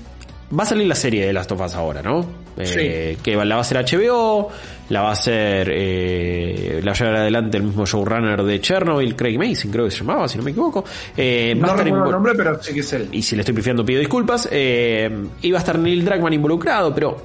va 0.58 0.64
a 0.64 0.66
salir 0.66 0.86
la 0.86 0.94
serie 0.94 1.26
de 1.26 1.32
Last 1.32 1.52
of 1.52 1.60
Us 1.60 1.74
ahora, 1.74 2.02
no? 2.02 2.45
Eh, 2.58 3.18
Que 3.22 3.36
la 3.36 3.54
va 3.54 3.56
a 3.56 3.60
hacer 3.60 3.76
HBO, 3.84 4.48
la 4.88 5.02
va 5.02 5.08
a 5.10 5.12
hacer, 5.12 5.68
eh, 5.72 6.80
la 6.82 6.92
va 6.92 6.96
a 6.96 6.98
llevar 6.98 7.16
adelante 7.16 7.56
el 7.58 7.64
mismo 7.64 7.84
showrunner 7.84 8.42
de 8.42 8.60
Chernobyl, 8.60 9.14
Craig 9.14 9.36
Mason, 9.38 9.70
creo 9.70 9.84
que 9.84 9.90
se 9.90 9.98
llamaba, 9.98 10.26
si 10.28 10.38
no 10.38 10.44
me 10.44 10.52
equivoco. 10.52 10.84
Eh, 11.16 11.54
No 11.58 11.76
recuerdo 11.76 12.06
el 12.06 12.12
nombre, 12.12 12.32
pero 12.36 12.62
sí 12.62 12.72
que 12.72 12.80
es 12.80 12.92
él. 12.94 13.08
y 13.12 13.22
si 13.22 13.36
le 13.36 13.42
estoy 13.42 13.54
pifiando 13.54 13.84
pido 13.84 14.00
disculpas, 14.00 14.48
eh, 14.50 15.10
iba 15.42 15.58
a 15.58 15.60
estar 15.60 15.78
Neil 15.78 16.04
Druckmann 16.04 16.32
involucrado, 16.32 16.94
pero 16.94 17.16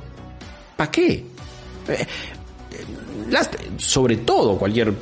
¿para 0.75 0.91
qué? 0.91 1.23
Eh, 1.87 2.05
sobre 3.77 4.17
todo 4.17 4.57
cualquier 4.57 4.93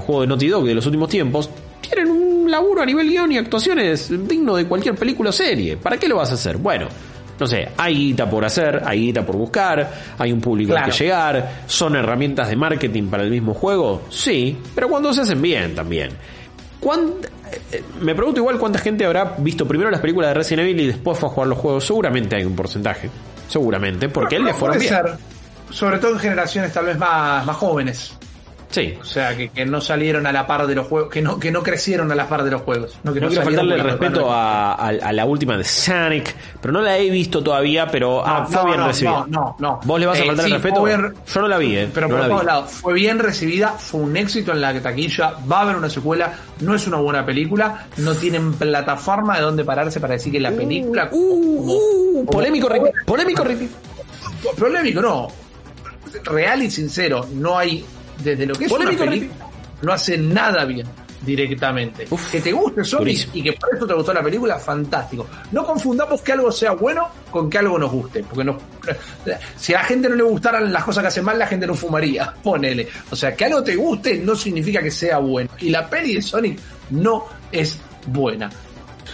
juego 0.00 0.20
de 0.22 0.26
Naughty 0.26 0.48
Dog 0.48 0.64
de 0.64 0.74
los 0.74 0.86
últimos 0.86 1.08
tiempos, 1.08 1.48
tienen 1.80 2.10
un 2.10 2.50
laburo 2.50 2.82
a 2.82 2.86
nivel 2.86 3.08
guion 3.08 3.30
y 3.32 3.38
actuaciones 3.38 4.10
digno 4.28 4.56
de 4.56 4.66
cualquier 4.66 4.94
película 4.96 5.30
o 5.30 5.32
serie. 5.32 5.76
¿Para 5.76 5.96
qué 5.96 6.08
lo 6.08 6.16
vas 6.16 6.30
a 6.30 6.34
hacer? 6.34 6.56
Bueno, 6.56 6.88
no 7.40 7.46
sé, 7.46 7.68
hay 7.76 7.94
guita 7.94 8.28
por 8.28 8.44
hacer, 8.44 8.82
hay 8.84 9.00
guita 9.06 9.24
por 9.24 9.36
buscar, 9.36 9.90
hay 10.18 10.30
un 10.32 10.40
público 10.40 10.76
al 10.76 10.84
que 10.84 10.90
llegar, 10.92 11.62
son 11.66 11.96
herramientas 11.96 12.48
de 12.50 12.56
marketing 12.56 13.04
para 13.08 13.22
el 13.22 13.30
mismo 13.30 13.54
juego, 13.54 14.02
sí, 14.10 14.56
pero 14.74 14.88
cuando 14.88 15.12
se 15.14 15.22
hacen 15.22 15.40
bien 15.40 15.74
también. 15.74 16.10
¿Cuánt- 16.80 17.26
eh, 17.72 17.82
me 18.00 18.14
pregunto 18.14 18.40
igual 18.40 18.58
cuánta 18.58 18.78
gente 18.78 19.04
habrá 19.04 19.34
visto 19.38 19.66
primero 19.66 19.90
las 19.90 20.00
películas 20.00 20.30
de 20.30 20.34
Resident 20.34 20.68
Evil 20.68 20.80
y 20.82 20.86
después 20.86 21.18
fue 21.18 21.28
a 21.28 21.32
jugar 21.32 21.48
los 21.48 21.58
juegos. 21.58 21.84
Seguramente 21.84 22.36
hay 22.36 22.44
un 22.44 22.54
porcentaje. 22.56 23.10
Seguramente, 23.48 24.08
porque 24.08 24.36
él 24.36 24.44
le 24.44 24.54
fueron 24.54 24.78
Puede 24.78 24.88
bien. 24.90 25.02
ser. 25.04 25.16
Sobre 25.70 25.98
todo 25.98 26.12
en 26.12 26.18
generaciones 26.20 26.72
tal 26.72 26.86
vez 26.86 26.96
más, 26.96 27.44
más 27.44 27.56
jóvenes. 27.56 28.16
Sí. 28.70 28.96
O 29.00 29.04
sea, 29.04 29.36
que, 29.36 29.48
que 29.48 29.66
no 29.66 29.80
salieron 29.80 30.26
a 30.28 30.32
la 30.32 30.46
par 30.46 30.66
de 30.68 30.76
los 30.76 30.86
juegos, 30.86 31.10
que 31.10 31.20
no, 31.20 31.40
que 31.40 31.50
no 31.50 31.62
crecieron 31.62 32.12
a 32.12 32.14
la 32.14 32.28
par 32.28 32.44
de 32.44 32.52
los 32.52 32.62
juegos. 32.62 32.96
No, 33.02 33.12
que 33.12 33.20
No 33.20 33.26
quiero 33.26 33.42
faltarle 33.42 33.74
el 33.74 33.80
respeto 33.80 34.30
a, 34.30 34.74
a- 34.74 34.88
a 34.88 35.12
la 35.12 35.24
última 35.24 35.56
de 35.56 35.64
Sonic, 35.64 36.34
pero 36.60 36.72
no 36.72 36.80
la 36.80 36.96
he 36.96 37.10
visto 37.10 37.42
todavía, 37.42 37.88
pero 37.88 38.24
ah, 38.24 38.46
fue 38.48 38.64
bien 38.66 38.84
recibida. 38.84 39.26
No, 39.26 39.26
no, 39.28 39.56
no. 39.58 39.80
¿Vos 39.84 39.98
le 39.98 40.06
vas 40.06 40.18
a 40.20 40.22
Eh, 40.22 40.26
faltar 40.26 40.44
sí, 40.46 40.52
el 40.52 40.62
respeto? 40.62 40.84
bien- 40.84 41.14
Yo 41.26 41.40
no 41.40 41.48
la 41.48 41.58
vi, 41.58 41.76
eh. 41.76 41.90
Pero 41.92 42.08
por 42.08 42.20
todos 42.28 42.44
lados, 42.44 42.70
fue 42.70 42.94
bien 42.94 43.18
recibida, 43.18 43.70
fue 43.70 44.00
un 44.02 44.16
éxito 44.16 44.52
en 44.52 44.60
la 44.60 44.80
taquilla, 44.80 45.34
va 45.50 45.58
a 45.58 45.62
haber 45.62 45.74
una 45.76 45.90
secuela, 45.90 46.32
no 46.60 46.74
es 46.76 46.86
una 46.86 46.98
buena 46.98 47.26
película, 47.26 47.86
no 47.96 48.14
tienen 48.14 48.52
plataforma 48.54 49.34
de 49.36 49.42
donde 49.42 49.64
pararse 49.64 49.98
para 49.98 50.14
decir 50.14 50.32
que 50.32 50.38
la 50.38 50.52
película... 50.52 51.08
Uh, 51.10 51.16
uh, 51.18 52.14
como- 52.24 52.30
polémico, 52.30 52.68
polémico. 53.04 53.44
Polémico, 54.56 55.00
no. 55.02 55.28
Real 56.24 56.62
y 56.62 56.70
sincero, 56.70 57.26
no 57.34 57.56
hay, 57.56 57.84
desde 58.22 58.46
lo 58.46 58.54
que 58.54 58.64
es 58.66 58.72
una 58.72 58.90
película, 58.90 59.50
no 59.82 59.92
hace 59.92 60.18
nada 60.18 60.64
bien 60.64 60.86
directamente. 61.22 62.06
Uf, 62.10 62.30
que 62.30 62.40
te 62.40 62.52
guste 62.52 62.84
Sonic 62.84 63.28
y 63.34 63.42
que 63.42 63.52
por 63.52 63.74
eso 63.74 63.86
te 63.86 63.94
gustó 63.94 64.12
la 64.12 64.22
película, 64.22 64.58
fantástico. 64.58 65.26
No 65.52 65.64
confundamos 65.66 66.22
que 66.22 66.32
algo 66.32 66.50
sea 66.50 66.72
bueno 66.72 67.08
con 67.30 67.50
que 67.50 67.58
algo 67.58 67.78
nos 67.78 67.92
guste, 67.92 68.22
porque 68.24 68.44
no, 68.44 68.56
si 69.56 69.74
a 69.74 69.78
la 69.78 69.84
gente 69.84 70.08
no 70.08 70.14
le 70.16 70.22
gustaran 70.22 70.72
las 70.72 70.84
cosas 70.84 71.02
que 71.02 71.08
hacen 71.08 71.24
mal, 71.24 71.38
la 71.38 71.46
gente 71.46 71.66
no 71.66 71.74
fumaría, 71.74 72.32
ponele. 72.42 72.88
O 73.10 73.16
sea, 73.16 73.34
que 73.34 73.44
algo 73.44 73.62
te 73.62 73.76
guste 73.76 74.16
no 74.18 74.34
significa 74.34 74.82
que 74.82 74.90
sea 74.90 75.18
bueno. 75.18 75.50
Y 75.58 75.70
la 75.70 75.88
peli 75.88 76.14
de 76.14 76.22
Sonic 76.22 76.58
no 76.90 77.26
es 77.52 77.78
buena. 78.06 78.50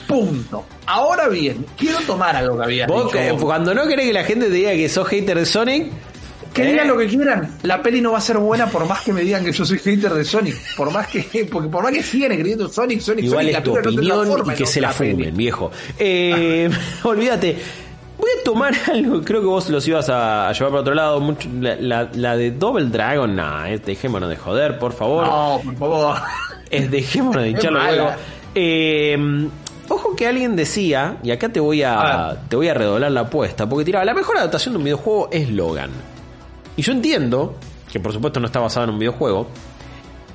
Punto. 0.07 0.65
Ahora 0.87 1.29
bien, 1.29 1.67
quiero 1.77 1.99
tomar 2.01 2.37
algo 2.37 2.57
que 2.59 2.65
había 2.65 2.87
Vos, 2.87 3.13
dicho 3.13 3.35
vos. 3.35 3.45
cuando 3.45 3.75
no 3.75 3.87
querés 3.89 4.07
que 4.07 4.13
la 4.13 4.25
gente 4.25 4.47
te 4.47 4.53
diga 4.53 4.71
que 4.73 4.89
sos 4.89 5.09
hater 5.09 5.39
de 5.39 5.47
Sonic, 5.47 5.91
Que 6.57 6.63
¿Eh? 6.63 6.73
digan 6.73 6.89
lo 6.89 6.97
que 6.97 7.07
quieran, 7.07 7.51
la 7.63 7.83
peli 7.83 8.01
no 8.01 8.13
va 8.13 8.19
a 8.19 8.21
ser 8.23 8.39
buena 8.39 8.67
por 8.69 8.87
más 8.89 9.03
que 9.03 9.13
me 9.13 9.21
digan 9.21 9.45
que 9.45 9.53
yo 9.53 9.65
soy 9.65 9.79
hater 9.79 10.13
de 10.15 10.25
Sonic. 10.25 10.57
Por 10.77 10.91
más 10.91 11.07
que, 11.07 11.47
porque 11.53 11.69
por 11.69 11.83
más 11.85 11.93
que 11.93 12.03
sigan 12.03 12.37
creyendo 12.37 12.69
Sonic, 12.69 13.01
Sonic, 13.01 13.25
igual 13.27 13.41
Sonic, 13.45 13.49
es 13.51 13.55
la 13.59 13.63
tu 13.63 13.73
te 13.75 13.79
opinión 13.81 14.51
y 14.51 14.55
que 14.55 14.67
se 14.67 14.81
la 14.81 14.93
peli. 14.93 15.13
fumen, 15.13 15.37
viejo. 15.37 15.71
Eh, 15.99 16.69
olvídate. 17.05 17.57
Voy 18.19 18.31
a 18.41 18.45
tomar 18.45 18.75
algo, 18.91 19.21
creo 19.23 19.43
que 19.43 19.47
vos 19.47 19.69
los 19.69 19.87
ibas 19.87 20.09
a, 20.09 20.49
a 20.49 20.53
llevar 20.55 20.71
para 20.71 20.81
otro 20.81 20.95
lado. 20.95 21.21
mucho- 21.21 21.49
la, 21.61 21.77
la- 21.77 22.09
la 22.15 22.37
de 22.37 22.51
Double 22.53 22.87
Dragon, 22.87 23.37
nah, 23.37 23.69
eh, 23.69 23.79
dejémonos 23.79 24.31
de 24.31 24.37
joder, 24.37 24.79
por 24.79 24.95
favor. 24.95 25.27
No, 25.27 25.61
por 25.63 25.77
favor. 25.79 26.17
Es 26.71 26.91
dejémonos 26.91 27.43
de 27.43 27.51
hincharlo 27.51 27.79
luego. 27.83 28.11
Eh, 28.55 29.49
ojo 29.91 30.17
que 30.17 30.27
alguien 30.27 30.57
decía, 30.57 31.19
y 31.23 31.31
acá 31.31 31.51
te 31.51 31.61
voy 31.61 31.83
a, 31.83 32.29
A 32.31 32.35
te 32.49 32.57
voy 32.57 32.69
a 32.69 32.75
redoblar 32.75 33.13
la 33.13 33.21
apuesta, 33.21 33.69
porque 33.69 33.85
tiraba, 33.85 34.07
la 34.07 34.15
mejor 34.15 34.39
adaptación 34.39 34.73
de 34.73 34.79
un 34.79 34.85
videojuego 34.85 35.29
es 35.31 35.51
Logan. 35.51 35.91
Y 36.77 36.83
yo 36.83 36.93
entiendo 36.93 37.57
que 37.91 38.01
por 38.01 38.13
supuesto 38.13 38.41
no 38.41 38.47
está 38.47 38.61
basado 38.61 38.85
en 38.85 38.91
un 38.91 38.99
videojuego, 38.99 39.47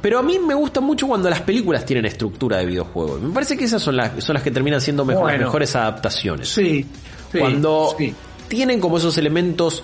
pero 0.01 0.17
a 0.19 0.23
mí 0.23 0.39
me 0.39 0.53
gusta 0.55 0.81
mucho 0.81 1.07
cuando 1.07 1.29
las 1.29 1.41
películas 1.41 1.85
tienen 1.85 2.05
estructura 2.05 2.57
de 2.57 2.65
videojuego. 2.65 3.19
Me 3.19 3.29
parece 3.33 3.55
que 3.57 3.65
esas 3.65 3.81
son 3.81 3.95
las, 3.97 4.23
son 4.23 4.33
las 4.33 4.41
que 4.43 4.49
terminan 4.51 4.81
siendo 4.81 5.05
mejor- 5.05 5.23
Bueno. 5.23 5.45
mejores 5.45 5.75
adaptaciones. 5.75 6.49
Sí. 6.49 6.85
sí, 7.31 7.37
cuando 7.39 7.93
sí. 7.97 8.13
tienen 8.47 8.79
como 8.79 8.97
esos 8.97 9.17
elementos 9.17 9.83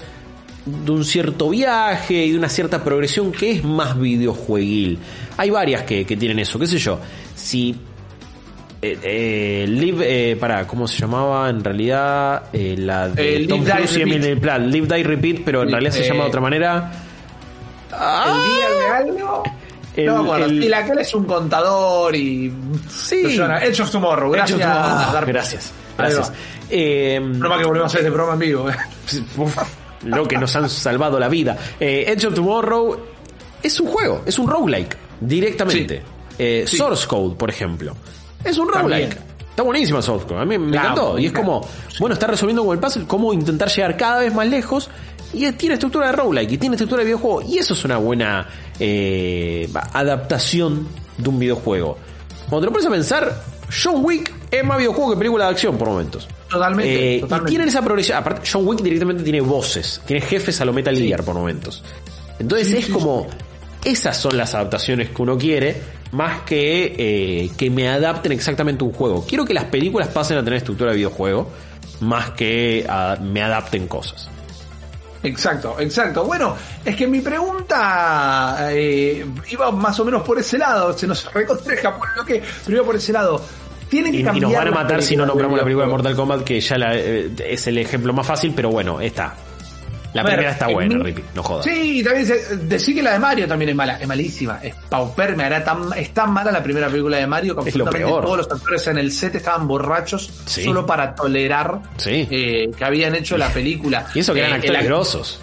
de 0.65 0.91
un 0.91 1.05
cierto 1.05 1.49
viaje 1.49 2.25
y 2.25 2.31
de 2.31 2.37
una 2.37 2.49
cierta 2.49 2.83
progresión 2.83 3.31
que 3.31 3.51
es 3.51 3.63
más 3.63 3.97
videojueguil. 3.99 4.97
Hay 5.37 5.49
varias 5.51 5.83
que, 5.83 6.05
que 6.05 6.17
tienen 6.17 6.39
eso, 6.39 6.57
qué 6.57 6.67
sé 6.67 6.77
yo. 6.79 6.99
Si 7.35 7.75
eh, 8.81 8.97
eh, 9.01 9.65
Live, 9.67 10.05
eh, 10.31 10.35
para, 10.35 10.65
¿cómo 10.67 10.87
se 10.87 10.99
llamaba? 10.99 11.49
En 11.49 11.63
realidad, 11.63 12.43
eh, 12.53 12.75
la 12.77 13.09
de 13.09 13.43
Eh, 13.43 13.47
Tom 13.47 13.59
Live, 13.61 13.65
Die, 13.71 13.73
Cruise 13.77 13.91
y 13.91 13.97
Repeat. 14.03 14.15
Emily 14.23 14.33
Blunt. 14.39 14.73
Live, 14.73 14.87
Die, 14.95 15.03
Repeat, 15.03 15.41
pero 15.45 15.63
en 15.63 15.71
realidad 15.71 15.91
se 15.91 16.05
eh, 16.05 16.07
llama 16.07 16.23
de 16.23 16.29
otra 16.29 16.41
manera. 16.41 16.91
El 17.91 18.55
día 18.55 18.69
de 18.79 18.87
algo. 19.11 19.43
El- 19.95 20.05
no, 20.05 20.23
bueno, 20.23 20.45
el- 20.45 20.63
y 20.63 20.69
la 20.69 20.85
que 20.85 21.01
es 21.01 21.13
un 21.15 21.25
contador 21.25 22.15
y. 22.15 22.53
Sí. 22.87 23.21
Edge 23.61 23.81
of 23.81 23.89
Tomorrow, 23.91 24.29
gracias. 24.31 24.59
Dark- 24.59 25.27
gracias. 25.27 25.71
Gracias. 25.97 26.31
Eh, 26.69 27.19
más 27.19 27.57
que 27.59 27.65
volvemos 27.65 27.83
a 27.91 27.97
hacer 27.97 28.01
este 28.01 28.11
programa 28.11 28.33
en 28.33 28.39
vivo. 28.39 28.67
Uf, 29.37 29.57
lo 30.03 30.27
que 30.27 30.37
nos 30.37 30.55
han 30.55 30.69
salvado 30.69 31.19
la 31.19 31.27
vida. 31.29 31.57
Eh, 31.79 32.05
Edge 32.07 32.27
of 32.27 32.35
Tomorrow 32.35 32.99
es 33.63 33.79
un 33.79 33.87
juego, 33.87 34.21
es 34.25 34.37
un 34.37 34.47
roguelike, 34.47 34.95
directamente. 35.19 35.97
Sí. 35.97 36.03
Eh, 36.37 36.63
Sí. 36.67 36.77
Source 36.77 37.07
Code, 37.07 37.35
por 37.35 37.49
ejemplo. 37.49 37.95
Es 38.49 38.57
un 38.57 38.67
roguelike. 38.67 39.17
Está 39.49 39.63
buenísimo 39.63 40.01
Source 40.01 40.25
Code. 40.27 40.41
A 40.41 40.45
mí 40.45 40.57
me 40.57 40.71
Claro, 40.71 40.89
encantó. 40.89 41.19
Y 41.19 41.25
es 41.25 41.31
claro. 41.31 41.45
como, 41.47 41.67
bueno, 41.99 42.13
está 42.13 42.27
resolviendo 42.27 42.63
con 42.63 42.73
el 42.73 42.79
puzzle 42.79 43.05
cómo 43.07 43.33
intentar 43.33 43.69
llegar 43.69 43.97
cada 43.97 44.19
vez 44.19 44.33
más 44.33 44.47
lejos. 44.47 44.89
Y 45.33 45.51
tiene 45.53 45.73
estructura 45.73 46.05
de 46.07 46.11
roguelike 46.13 46.51
y 46.53 46.57
tiene 46.57 46.75
estructura 46.75 46.99
de 47.01 47.05
videojuego. 47.05 47.41
Y 47.41 47.57
eso 47.57 47.73
es 47.73 47.83
una 47.83 47.97
buena 47.97 48.47
eh, 48.79 49.67
adaptación 49.93 50.87
de 51.17 51.29
un 51.29 51.39
videojuego. 51.39 51.97
Cuando 52.49 52.59
te 52.61 52.65
lo 52.67 52.71
pones 52.71 52.87
a 52.87 52.91
pensar, 52.91 53.43
John 53.83 54.05
Wick 54.05 54.31
es 54.51 54.63
más 54.63 54.77
videojuego 54.77 55.11
que 55.11 55.17
película 55.17 55.45
de 55.45 55.51
acción 55.51 55.77
por 55.77 55.89
momentos. 55.89 56.27
Totalmente, 56.49 57.15
Eh, 57.17 57.19
totalmente. 57.19 57.49
Y 57.49 57.51
tienen 57.51 57.67
esa 57.67 57.81
progresión. 57.81 58.17
Aparte, 58.19 58.47
John 58.49 58.65
Wick 58.65 58.81
directamente 58.81 59.23
tiene 59.23 59.41
voces, 59.41 60.01
tiene 60.05 60.21
jefes 60.21 60.61
a 60.61 60.65
lo 60.65 60.71
Metal 60.71 60.95
Sí. 60.95 61.07
Gear 61.07 61.23
por 61.23 61.35
momentos. 61.35 61.83
Entonces 62.39 62.67
Sí, 62.69 62.77
es 62.77 62.85
sí, 62.85 62.91
como. 62.91 63.27
Esas 63.83 64.17
son 64.17 64.37
las 64.37 64.53
adaptaciones 64.55 65.09
que 65.09 65.21
uno 65.21 65.37
quiere, 65.37 65.81
más 66.11 66.41
que 66.41 66.95
eh, 66.97 67.49
que 67.57 67.69
me 67.69 67.87
adapten 67.89 68.31
exactamente 68.31 68.83
un 68.83 68.91
juego. 68.93 69.25
Quiero 69.27 69.45
que 69.45 69.53
las 69.53 69.65
películas 69.65 70.07
pasen 70.09 70.37
a 70.37 70.43
tener 70.43 70.57
estructura 70.57 70.91
de 70.91 70.97
videojuego, 70.97 71.49
más 72.01 72.31
que 72.31 72.85
me 73.21 73.41
adapten 73.41 73.87
cosas. 73.87 74.29
Exacto, 75.23 75.75
exacto. 75.79 76.23
Bueno, 76.25 76.55
es 76.85 76.95
que 76.95 77.07
mi 77.07 77.19
pregunta 77.21 78.69
eh, 78.71 79.25
iba 79.49 79.71
más 79.71 79.99
o 79.99 80.05
menos 80.05 80.21
por 80.23 80.37
ese 80.39 80.57
lado. 80.57 80.95
Se 80.97 81.07
nos 81.07 81.31
recontreja 81.33 81.97
por 81.97 82.07
lo 82.15 82.23
que, 82.23 82.41
pero 82.65 82.77
iba 82.77 82.85
por 82.85 82.95
ese 82.95 83.11
lado. 83.13 83.41
Tienen 83.89 84.11
que 84.11 84.17
Y, 84.19 84.21
y 84.21 84.23
cambiar 84.23 84.43
nos 84.51 84.53
van 84.59 84.67
a 84.67 84.71
matar 84.71 85.01
si 85.01 85.15
no 85.17 85.25
nombramos 85.25 85.57
la 85.57 85.63
película 85.63 85.85
de. 85.85 85.91
Mortal 85.91 86.15
Kombat, 86.15 86.43
que 86.43 86.59
ya 86.61 86.77
la- 86.77 86.95
eh, 86.95 87.31
es 87.47 87.67
el 87.67 87.77
ejemplo 87.79 88.13
más 88.13 88.27
fácil, 88.27 88.53
pero 88.55 88.69
bueno, 88.69 89.01
está. 89.01 89.33
La 90.17 90.23
ver, 90.23 90.33
primera 90.33 90.51
está 90.51 90.67
en 90.67 90.73
buena, 90.73 91.03
Rippy, 91.03 91.23
no 91.35 91.43
jodas. 91.43 91.65
Sí, 91.65 92.03
también 92.03 92.25
se- 92.25 92.57
decir 92.57 92.95
que 92.95 93.01
la 93.03 93.13
de 93.13 93.19
Mario 93.19 93.47
también 93.47 93.69
es 93.69 93.75
mala, 93.75 93.97
es 93.99 94.07
malísima, 94.07 94.59
es 94.61 94.75
pauperme, 94.89 95.45
era 95.45 95.63
tan, 95.63 95.89
es 95.95 96.13
tan 96.13 96.31
mala 96.31 96.51
la 96.51 96.61
primera 96.63 96.87
película 96.87 97.17
de 97.17 97.27
Mario 97.27 97.55
que 97.55 97.71
lo 97.77 97.89
peor. 97.89 98.23
todos 98.23 98.37
los 98.37 98.51
actores 98.51 98.85
en 98.87 98.97
el 98.97 99.11
set 99.11 99.35
estaban 99.35 99.67
borrachos 99.67 100.29
Sí. 100.45 100.63
solo 100.63 100.85
para 100.85 101.15
tolerar 101.15 101.79
Sí. 101.97 102.27
eh, 102.29 102.69
que 102.77 102.83
habían 102.85 103.15
hecho 103.15 103.37
la 103.37 103.49
película. 103.49 104.07
Y 104.13 104.19
eso 104.19 104.33
que 104.33 104.39
eran 104.41 104.53
Eh, 104.53 104.55
actores 104.55 104.85
grosos. 104.85 105.39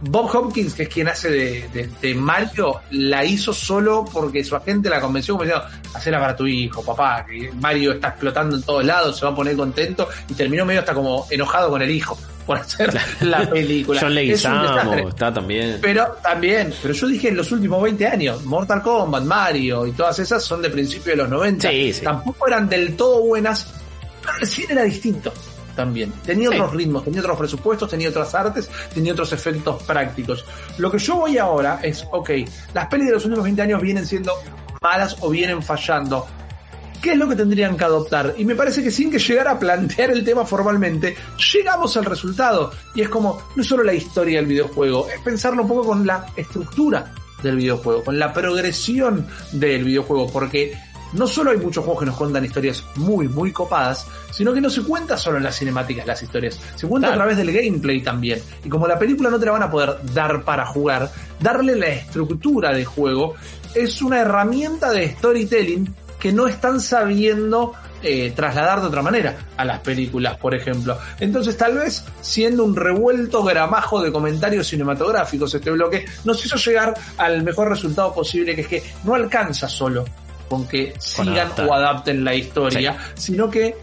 Bob 0.00 0.34
Hopkins, 0.34 0.74
que 0.74 0.84
es 0.84 0.88
quien 0.88 1.08
hace 1.08 1.30
de, 1.30 2.14
Mario, 2.14 2.80
la 2.90 3.24
hizo 3.24 3.52
solo 3.52 4.04
porque 4.12 4.44
su 4.44 4.56
agente 4.56 4.88
la 4.88 5.00
convenció 5.00 5.34
como 5.34 5.44
diciendo, 5.44 5.66
hacerla 5.94 6.20
para 6.20 6.36
tu 6.36 6.46
hijo, 6.46 6.84
papá, 6.84 7.24
que 7.26 7.50
Mario 7.52 7.92
está 7.92 8.08
explotando 8.08 8.56
en 8.56 8.62
todos 8.62 8.84
lados, 8.84 9.18
se 9.18 9.24
va 9.24 9.32
a 9.32 9.34
poner 9.34 9.56
contento 9.56 10.08
y 10.28 10.34
terminó 10.34 10.64
medio 10.64 10.80
hasta 10.80 10.94
como 10.94 11.26
enojado 11.30 11.70
con 11.70 11.82
el 11.82 11.90
hijo 11.90 12.18
por 12.44 12.58
hacer 12.58 12.98
la 13.22 13.48
película. 13.50 14.00
John 14.02 14.14
Leguizamo 14.14 15.08
está 15.08 15.32
también. 15.32 15.78
Pero 15.82 16.16
también, 16.22 16.72
pero 16.80 16.94
yo 16.94 17.06
dije 17.08 17.28
en 17.28 17.36
los 17.36 17.50
últimos 17.50 17.82
20 17.82 18.06
años, 18.06 18.44
Mortal 18.44 18.82
Kombat, 18.82 19.24
Mario 19.24 19.86
y 19.86 19.92
todas 19.92 20.18
esas 20.18 20.42
son 20.42 20.62
de 20.62 20.70
principio 20.70 21.12
de 21.12 21.16
los 21.16 21.28
90. 21.28 21.68
Tampoco 22.02 22.46
eran 22.46 22.68
del 22.68 22.96
todo 22.96 23.22
buenas, 23.22 23.66
pero 24.22 24.38
el 24.38 24.46
cine 24.46 24.72
era 24.72 24.84
distinto 24.84 25.32
también. 25.76 26.12
Tenía 26.24 26.50
otros 26.50 26.72
ritmos, 26.72 27.04
tenía 27.04 27.20
otros 27.20 27.38
presupuestos, 27.38 27.88
tenía 27.88 28.08
otras 28.08 28.34
artes, 28.34 28.68
tenía 28.92 29.12
otros 29.12 29.32
efectos 29.32 29.82
prácticos. 29.84 30.44
Lo 30.78 30.90
que 30.90 30.98
yo 30.98 31.16
voy 31.16 31.38
ahora 31.38 31.78
es, 31.82 32.04
ok, 32.10 32.30
las 32.74 32.86
pelis 32.88 33.06
de 33.06 33.12
los 33.12 33.24
últimos 33.24 33.44
20 33.44 33.62
años 33.62 33.80
vienen 33.80 34.06
siendo 34.06 34.32
malas 34.80 35.16
o 35.20 35.30
vienen 35.30 35.62
fallando. 35.62 36.26
¿Qué 37.00 37.12
es 37.12 37.18
lo 37.18 37.28
que 37.28 37.36
tendrían 37.36 37.76
que 37.76 37.84
adoptar? 37.84 38.34
Y 38.36 38.44
me 38.44 38.56
parece 38.56 38.82
que 38.82 38.90
sin 38.90 39.10
que 39.10 39.18
llegara 39.18 39.52
a 39.52 39.58
plantear 39.58 40.10
el 40.10 40.24
tema 40.24 40.44
formalmente, 40.44 41.14
llegamos 41.52 41.96
al 41.96 42.04
resultado. 42.04 42.72
Y 42.94 43.02
es 43.02 43.08
como, 43.08 43.40
no 43.54 43.62
es 43.62 43.68
solo 43.68 43.84
la 43.84 43.94
historia 43.94 44.38
del 44.38 44.46
videojuego, 44.46 45.06
es 45.08 45.20
pensarlo 45.20 45.62
un 45.62 45.68
poco 45.68 45.84
con 45.84 46.06
la 46.06 46.26
estructura 46.34 47.12
del 47.42 47.56
videojuego, 47.56 48.02
con 48.02 48.18
la 48.18 48.32
progresión 48.32 49.26
del 49.52 49.84
videojuego, 49.84 50.28
porque 50.32 50.76
no 51.12 51.26
solo 51.26 51.50
hay 51.50 51.58
muchos 51.58 51.84
juegos 51.84 52.00
que 52.00 52.06
nos 52.06 52.16
cuentan 52.16 52.44
historias 52.44 52.84
muy, 52.96 53.28
muy 53.28 53.52
copadas, 53.52 54.06
sino 54.30 54.52
que 54.52 54.60
no 54.60 54.70
se 54.70 54.82
cuenta 54.82 55.16
solo 55.16 55.38
en 55.38 55.44
las 55.44 55.58
cinemáticas 55.58 56.06
las 56.06 56.22
historias, 56.22 56.60
se 56.74 56.86
cuenta 56.86 57.08
a 57.08 57.14
través 57.14 57.36
del 57.36 57.52
gameplay 57.52 58.02
también. 58.02 58.40
Y 58.64 58.68
como 58.68 58.86
la 58.86 58.98
película 58.98 59.30
no 59.30 59.38
te 59.38 59.46
la 59.46 59.52
van 59.52 59.62
a 59.62 59.70
poder 59.70 59.98
dar 60.14 60.42
para 60.42 60.66
jugar, 60.66 61.10
darle 61.40 61.76
la 61.76 61.88
estructura 61.88 62.72
de 62.72 62.84
juego 62.84 63.34
es 63.74 64.00
una 64.02 64.20
herramienta 64.20 64.90
de 64.90 65.10
storytelling 65.16 65.94
que 66.18 66.32
no 66.32 66.46
están 66.48 66.80
sabiendo 66.80 67.74
eh, 68.02 68.32
trasladar 68.34 68.80
de 68.80 68.86
otra 68.86 69.02
manera 69.02 69.36
a 69.56 69.64
las 69.64 69.80
películas, 69.80 70.36
por 70.38 70.54
ejemplo. 70.54 70.98
Entonces, 71.20 71.56
tal 71.56 71.74
vez 71.74 72.04
siendo 72.20 72.64
un 72.64 72.74
revuelto 72.74 73.42
gramajo 73.42 74.02
de 74.02 74.12
comentarios 74.12 74.66
cinematográficos 74.66 75.54
este 75.54 75.70
bloque, 75.70 76.04
nos 76.24 76.44
hizo 76.44 76.56
llegar 76.56 76.94
al 77.18 77.42
mejor 77.42 77.68
resultado 77.68 78.14
posible, 78.14 78.54
que 78.54 78.62
es 78.62 78.68
que 78.68 78.82
no 79.04 79.14
alcanza 79.14 79.68
solo 79.68 80.04
con 80.48 80.66
que 80.66 80.94
sigan 80.98 81.50
o 81.68 81.74
adapten 81.74 82.24
la 82.24 82.34
historia, 82.34 82.96
sino 83.14 83.50
que 83.50 83.76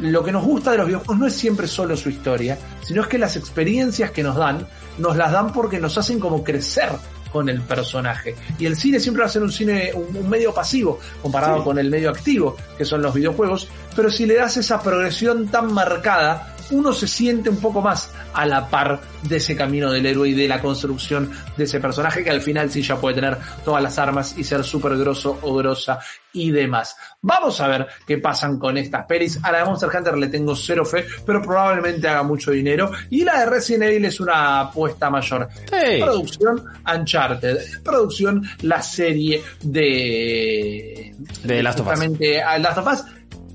lo 0.00 0.24
que 0.24 0.32
nos 0.32 0.44
gusta 0.44 0.72
de 0.72 0.78
los 0.78 0.86
videojuegos 0.86 1.18
no 1.18 1.26
es 1.26 1.34
siempre 1.34 1.66
solo 1.66 1.96
su 1.96 2.08
historia, 2.08 2.58
sino 2.82 3.02
es 3.02 3.08
que 3.08 3.18
las 3.18 3.36
experiencias 3.36 4.10
que 4.10 4.22
nos 4.22 4.36
dan, 4.36 4.66
nos 4.98 5.16
las 5.16 5.32
dan 5.32 5.52
porque 5.52 5.78
nos 5.78 5.96
hacen 5.98 6.18
como 6.18 6.42
crecer 6.42 6.90
con 7.32 7.48
el 7.48 7.62
personaje. 7.62 8.36
Y 8.58 8.66
el 8.66 8.76
cine 8.76 9.00
siempre 9.00 9.22
va 9.22 9.26
a 9.26 9.30
ser 9.30 9.42
un 9.42 9.50
cine, 9.50 9.90
un, 9.94 10.28
medio 10.28 10.52
pasivo, 10.52 10.98
comparado 11.22 11.64
con 11.64 11.78
el 11.78 11.88
medio 11.90 12.10
activo, 12.10 12.56
que 12.76 12.84
son 12.84 13.02
los 13.02 13.14
videojuegos, 13.14 13.68
pero 13.96 14.10
si 14.10 14.26
le 14.26 14.34
das 14.34 14.56
esa 14.58 14.82
progresión 14.82 15.48
tan 15.48 15.72
marcada, 15.72 16.54
uno 16.72 16.92
se 16.92 17.06
siente 17.06 17.48
un 17.48 17.58
poco 17.58 17.80
más 17.80 18.10
a 18.34 18.44
la 18.44 18.68
par 18.68 19.00
de 19.22 19.36
ese 19.36 19.56
camino 19.56 19.90
del 19.92 20.04
héroe 20.06 20.30
y 20.30 20.34
de 20.34 20.48
la 20.48 20.60
construcción 20.60 21.30
de 21.56 21.64
ese 21.64 21.80
personaje 21.80 22.24
que 22.24 22.30
al 22.30 22.40
final 22.40 22.70
sí 22.70 22.82
ya 22.82 22.96
puede 22.96 23.14
tener 23.16 23.38
todas 23.64 23.82
las 23.82 23.98
armas 23.98 24.34
y 24.36 24.44
ser 24.44 24.64
súper 24.64 24.96
grosso 24.96 25.38
o 25.42 25.54
grosa 25.54 26.00
y 26.32 26.50
demás. 26.50 26.96
Vamos 27.20 27.60
a 27.60 27.68
ver 27.68 27.86
qué 28.06 28.18
pasan 28.18 28.58
con 28.58 28.76
estas 28.78 29.06
pelis. 29.06 29.38
A 29.42 29.52
la 29.52 29.58
de 29.58 29.64
Monster 29.64 29.90
Hunter 29.94 30.16
le 30.16 30.28
tengo 30.28 30.56
cero 30.56 30.84
fe, 30.84 31.04
pero 31.24 31.42
probablemente 31.42 32.08
haga 32.08 32.22
mucho 32.22 32.50
dinero. 32.50 32.90
Y 33.10 33.22
la 33.24 33.40
de 33.40 33.46
Resident 33.46 33.84
Evil 33.84 34.06
es 34.06 34.18
una 34.18 34.60
apuesta 34.60 35.10
mayor. 35.10 35.48
Producción 36.00 36.64
Uncharted. 36.92 37.82
Producción 37.82 38.42
la 38.62 38.82
serie 38.82 39.42
de... 39.62 41.14
De 41.44 41.62
Last 41.62 41.80
of 41.80 41.86
Us. 41.86 42.18
Last 42.58 42.78
of 42.78 42.86
Us 42.86 43.04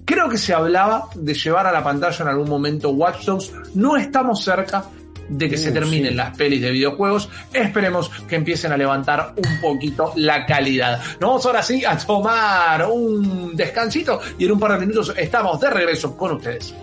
Creo 0.07 0.29
que 0.29 0.37
se 0.37 0.53
hablaba 0.53 1.09
de 1.15 1.33
llevar 1.33 1.67
a 1.67 1.71
la 1.73 1.83
pantalla 1.83 2.17
en 2.21 2.27
algún 2.29 2.49
momento 2.49 2.91
Watch 2.91 3.25
Dogs. 3.25 3.51
No 3.75 3.97
estamos 3.97 4.41
cerca 4.41 4.85
de 5.27 5.49
que 5.49 5.57
se 5.57 5.71
uh, 5.71 5.73
terminen 5.73 6.15
las 6.15 6.33
pelis 6.37 6.61
de 6.61 6.71
videojuegos. 6.71 7.27
Esperemos 7.51 8.09
que 8.25 8.37
empiecen 8.37 8.71
a 8.71 8.77
levantar 8.77 9.33
un 9.35 9.59
poquito 9.59 10.13
la 10.15 10.45
calidad. 10.45 11.01
Nos 11.19 11.29
vamos 11.29 11.45
ahora 11.45 11.61
sí 11.61 11.83
a 11.83 11.97
tomar 11.97 12.89
un 12.89 13.53
descansito 13.53 14.21
y 14.39 14.45
en 14.45 14.53
un 14.53 14.59
par 14.61 14.79
de 14.79 14.85
minutos 14.85 15.13
estamos 15.17 15.59
de 15.59 15.71
regreso 15.71 16.15
con 16.15 16.37
ustedes. 16.37 16.73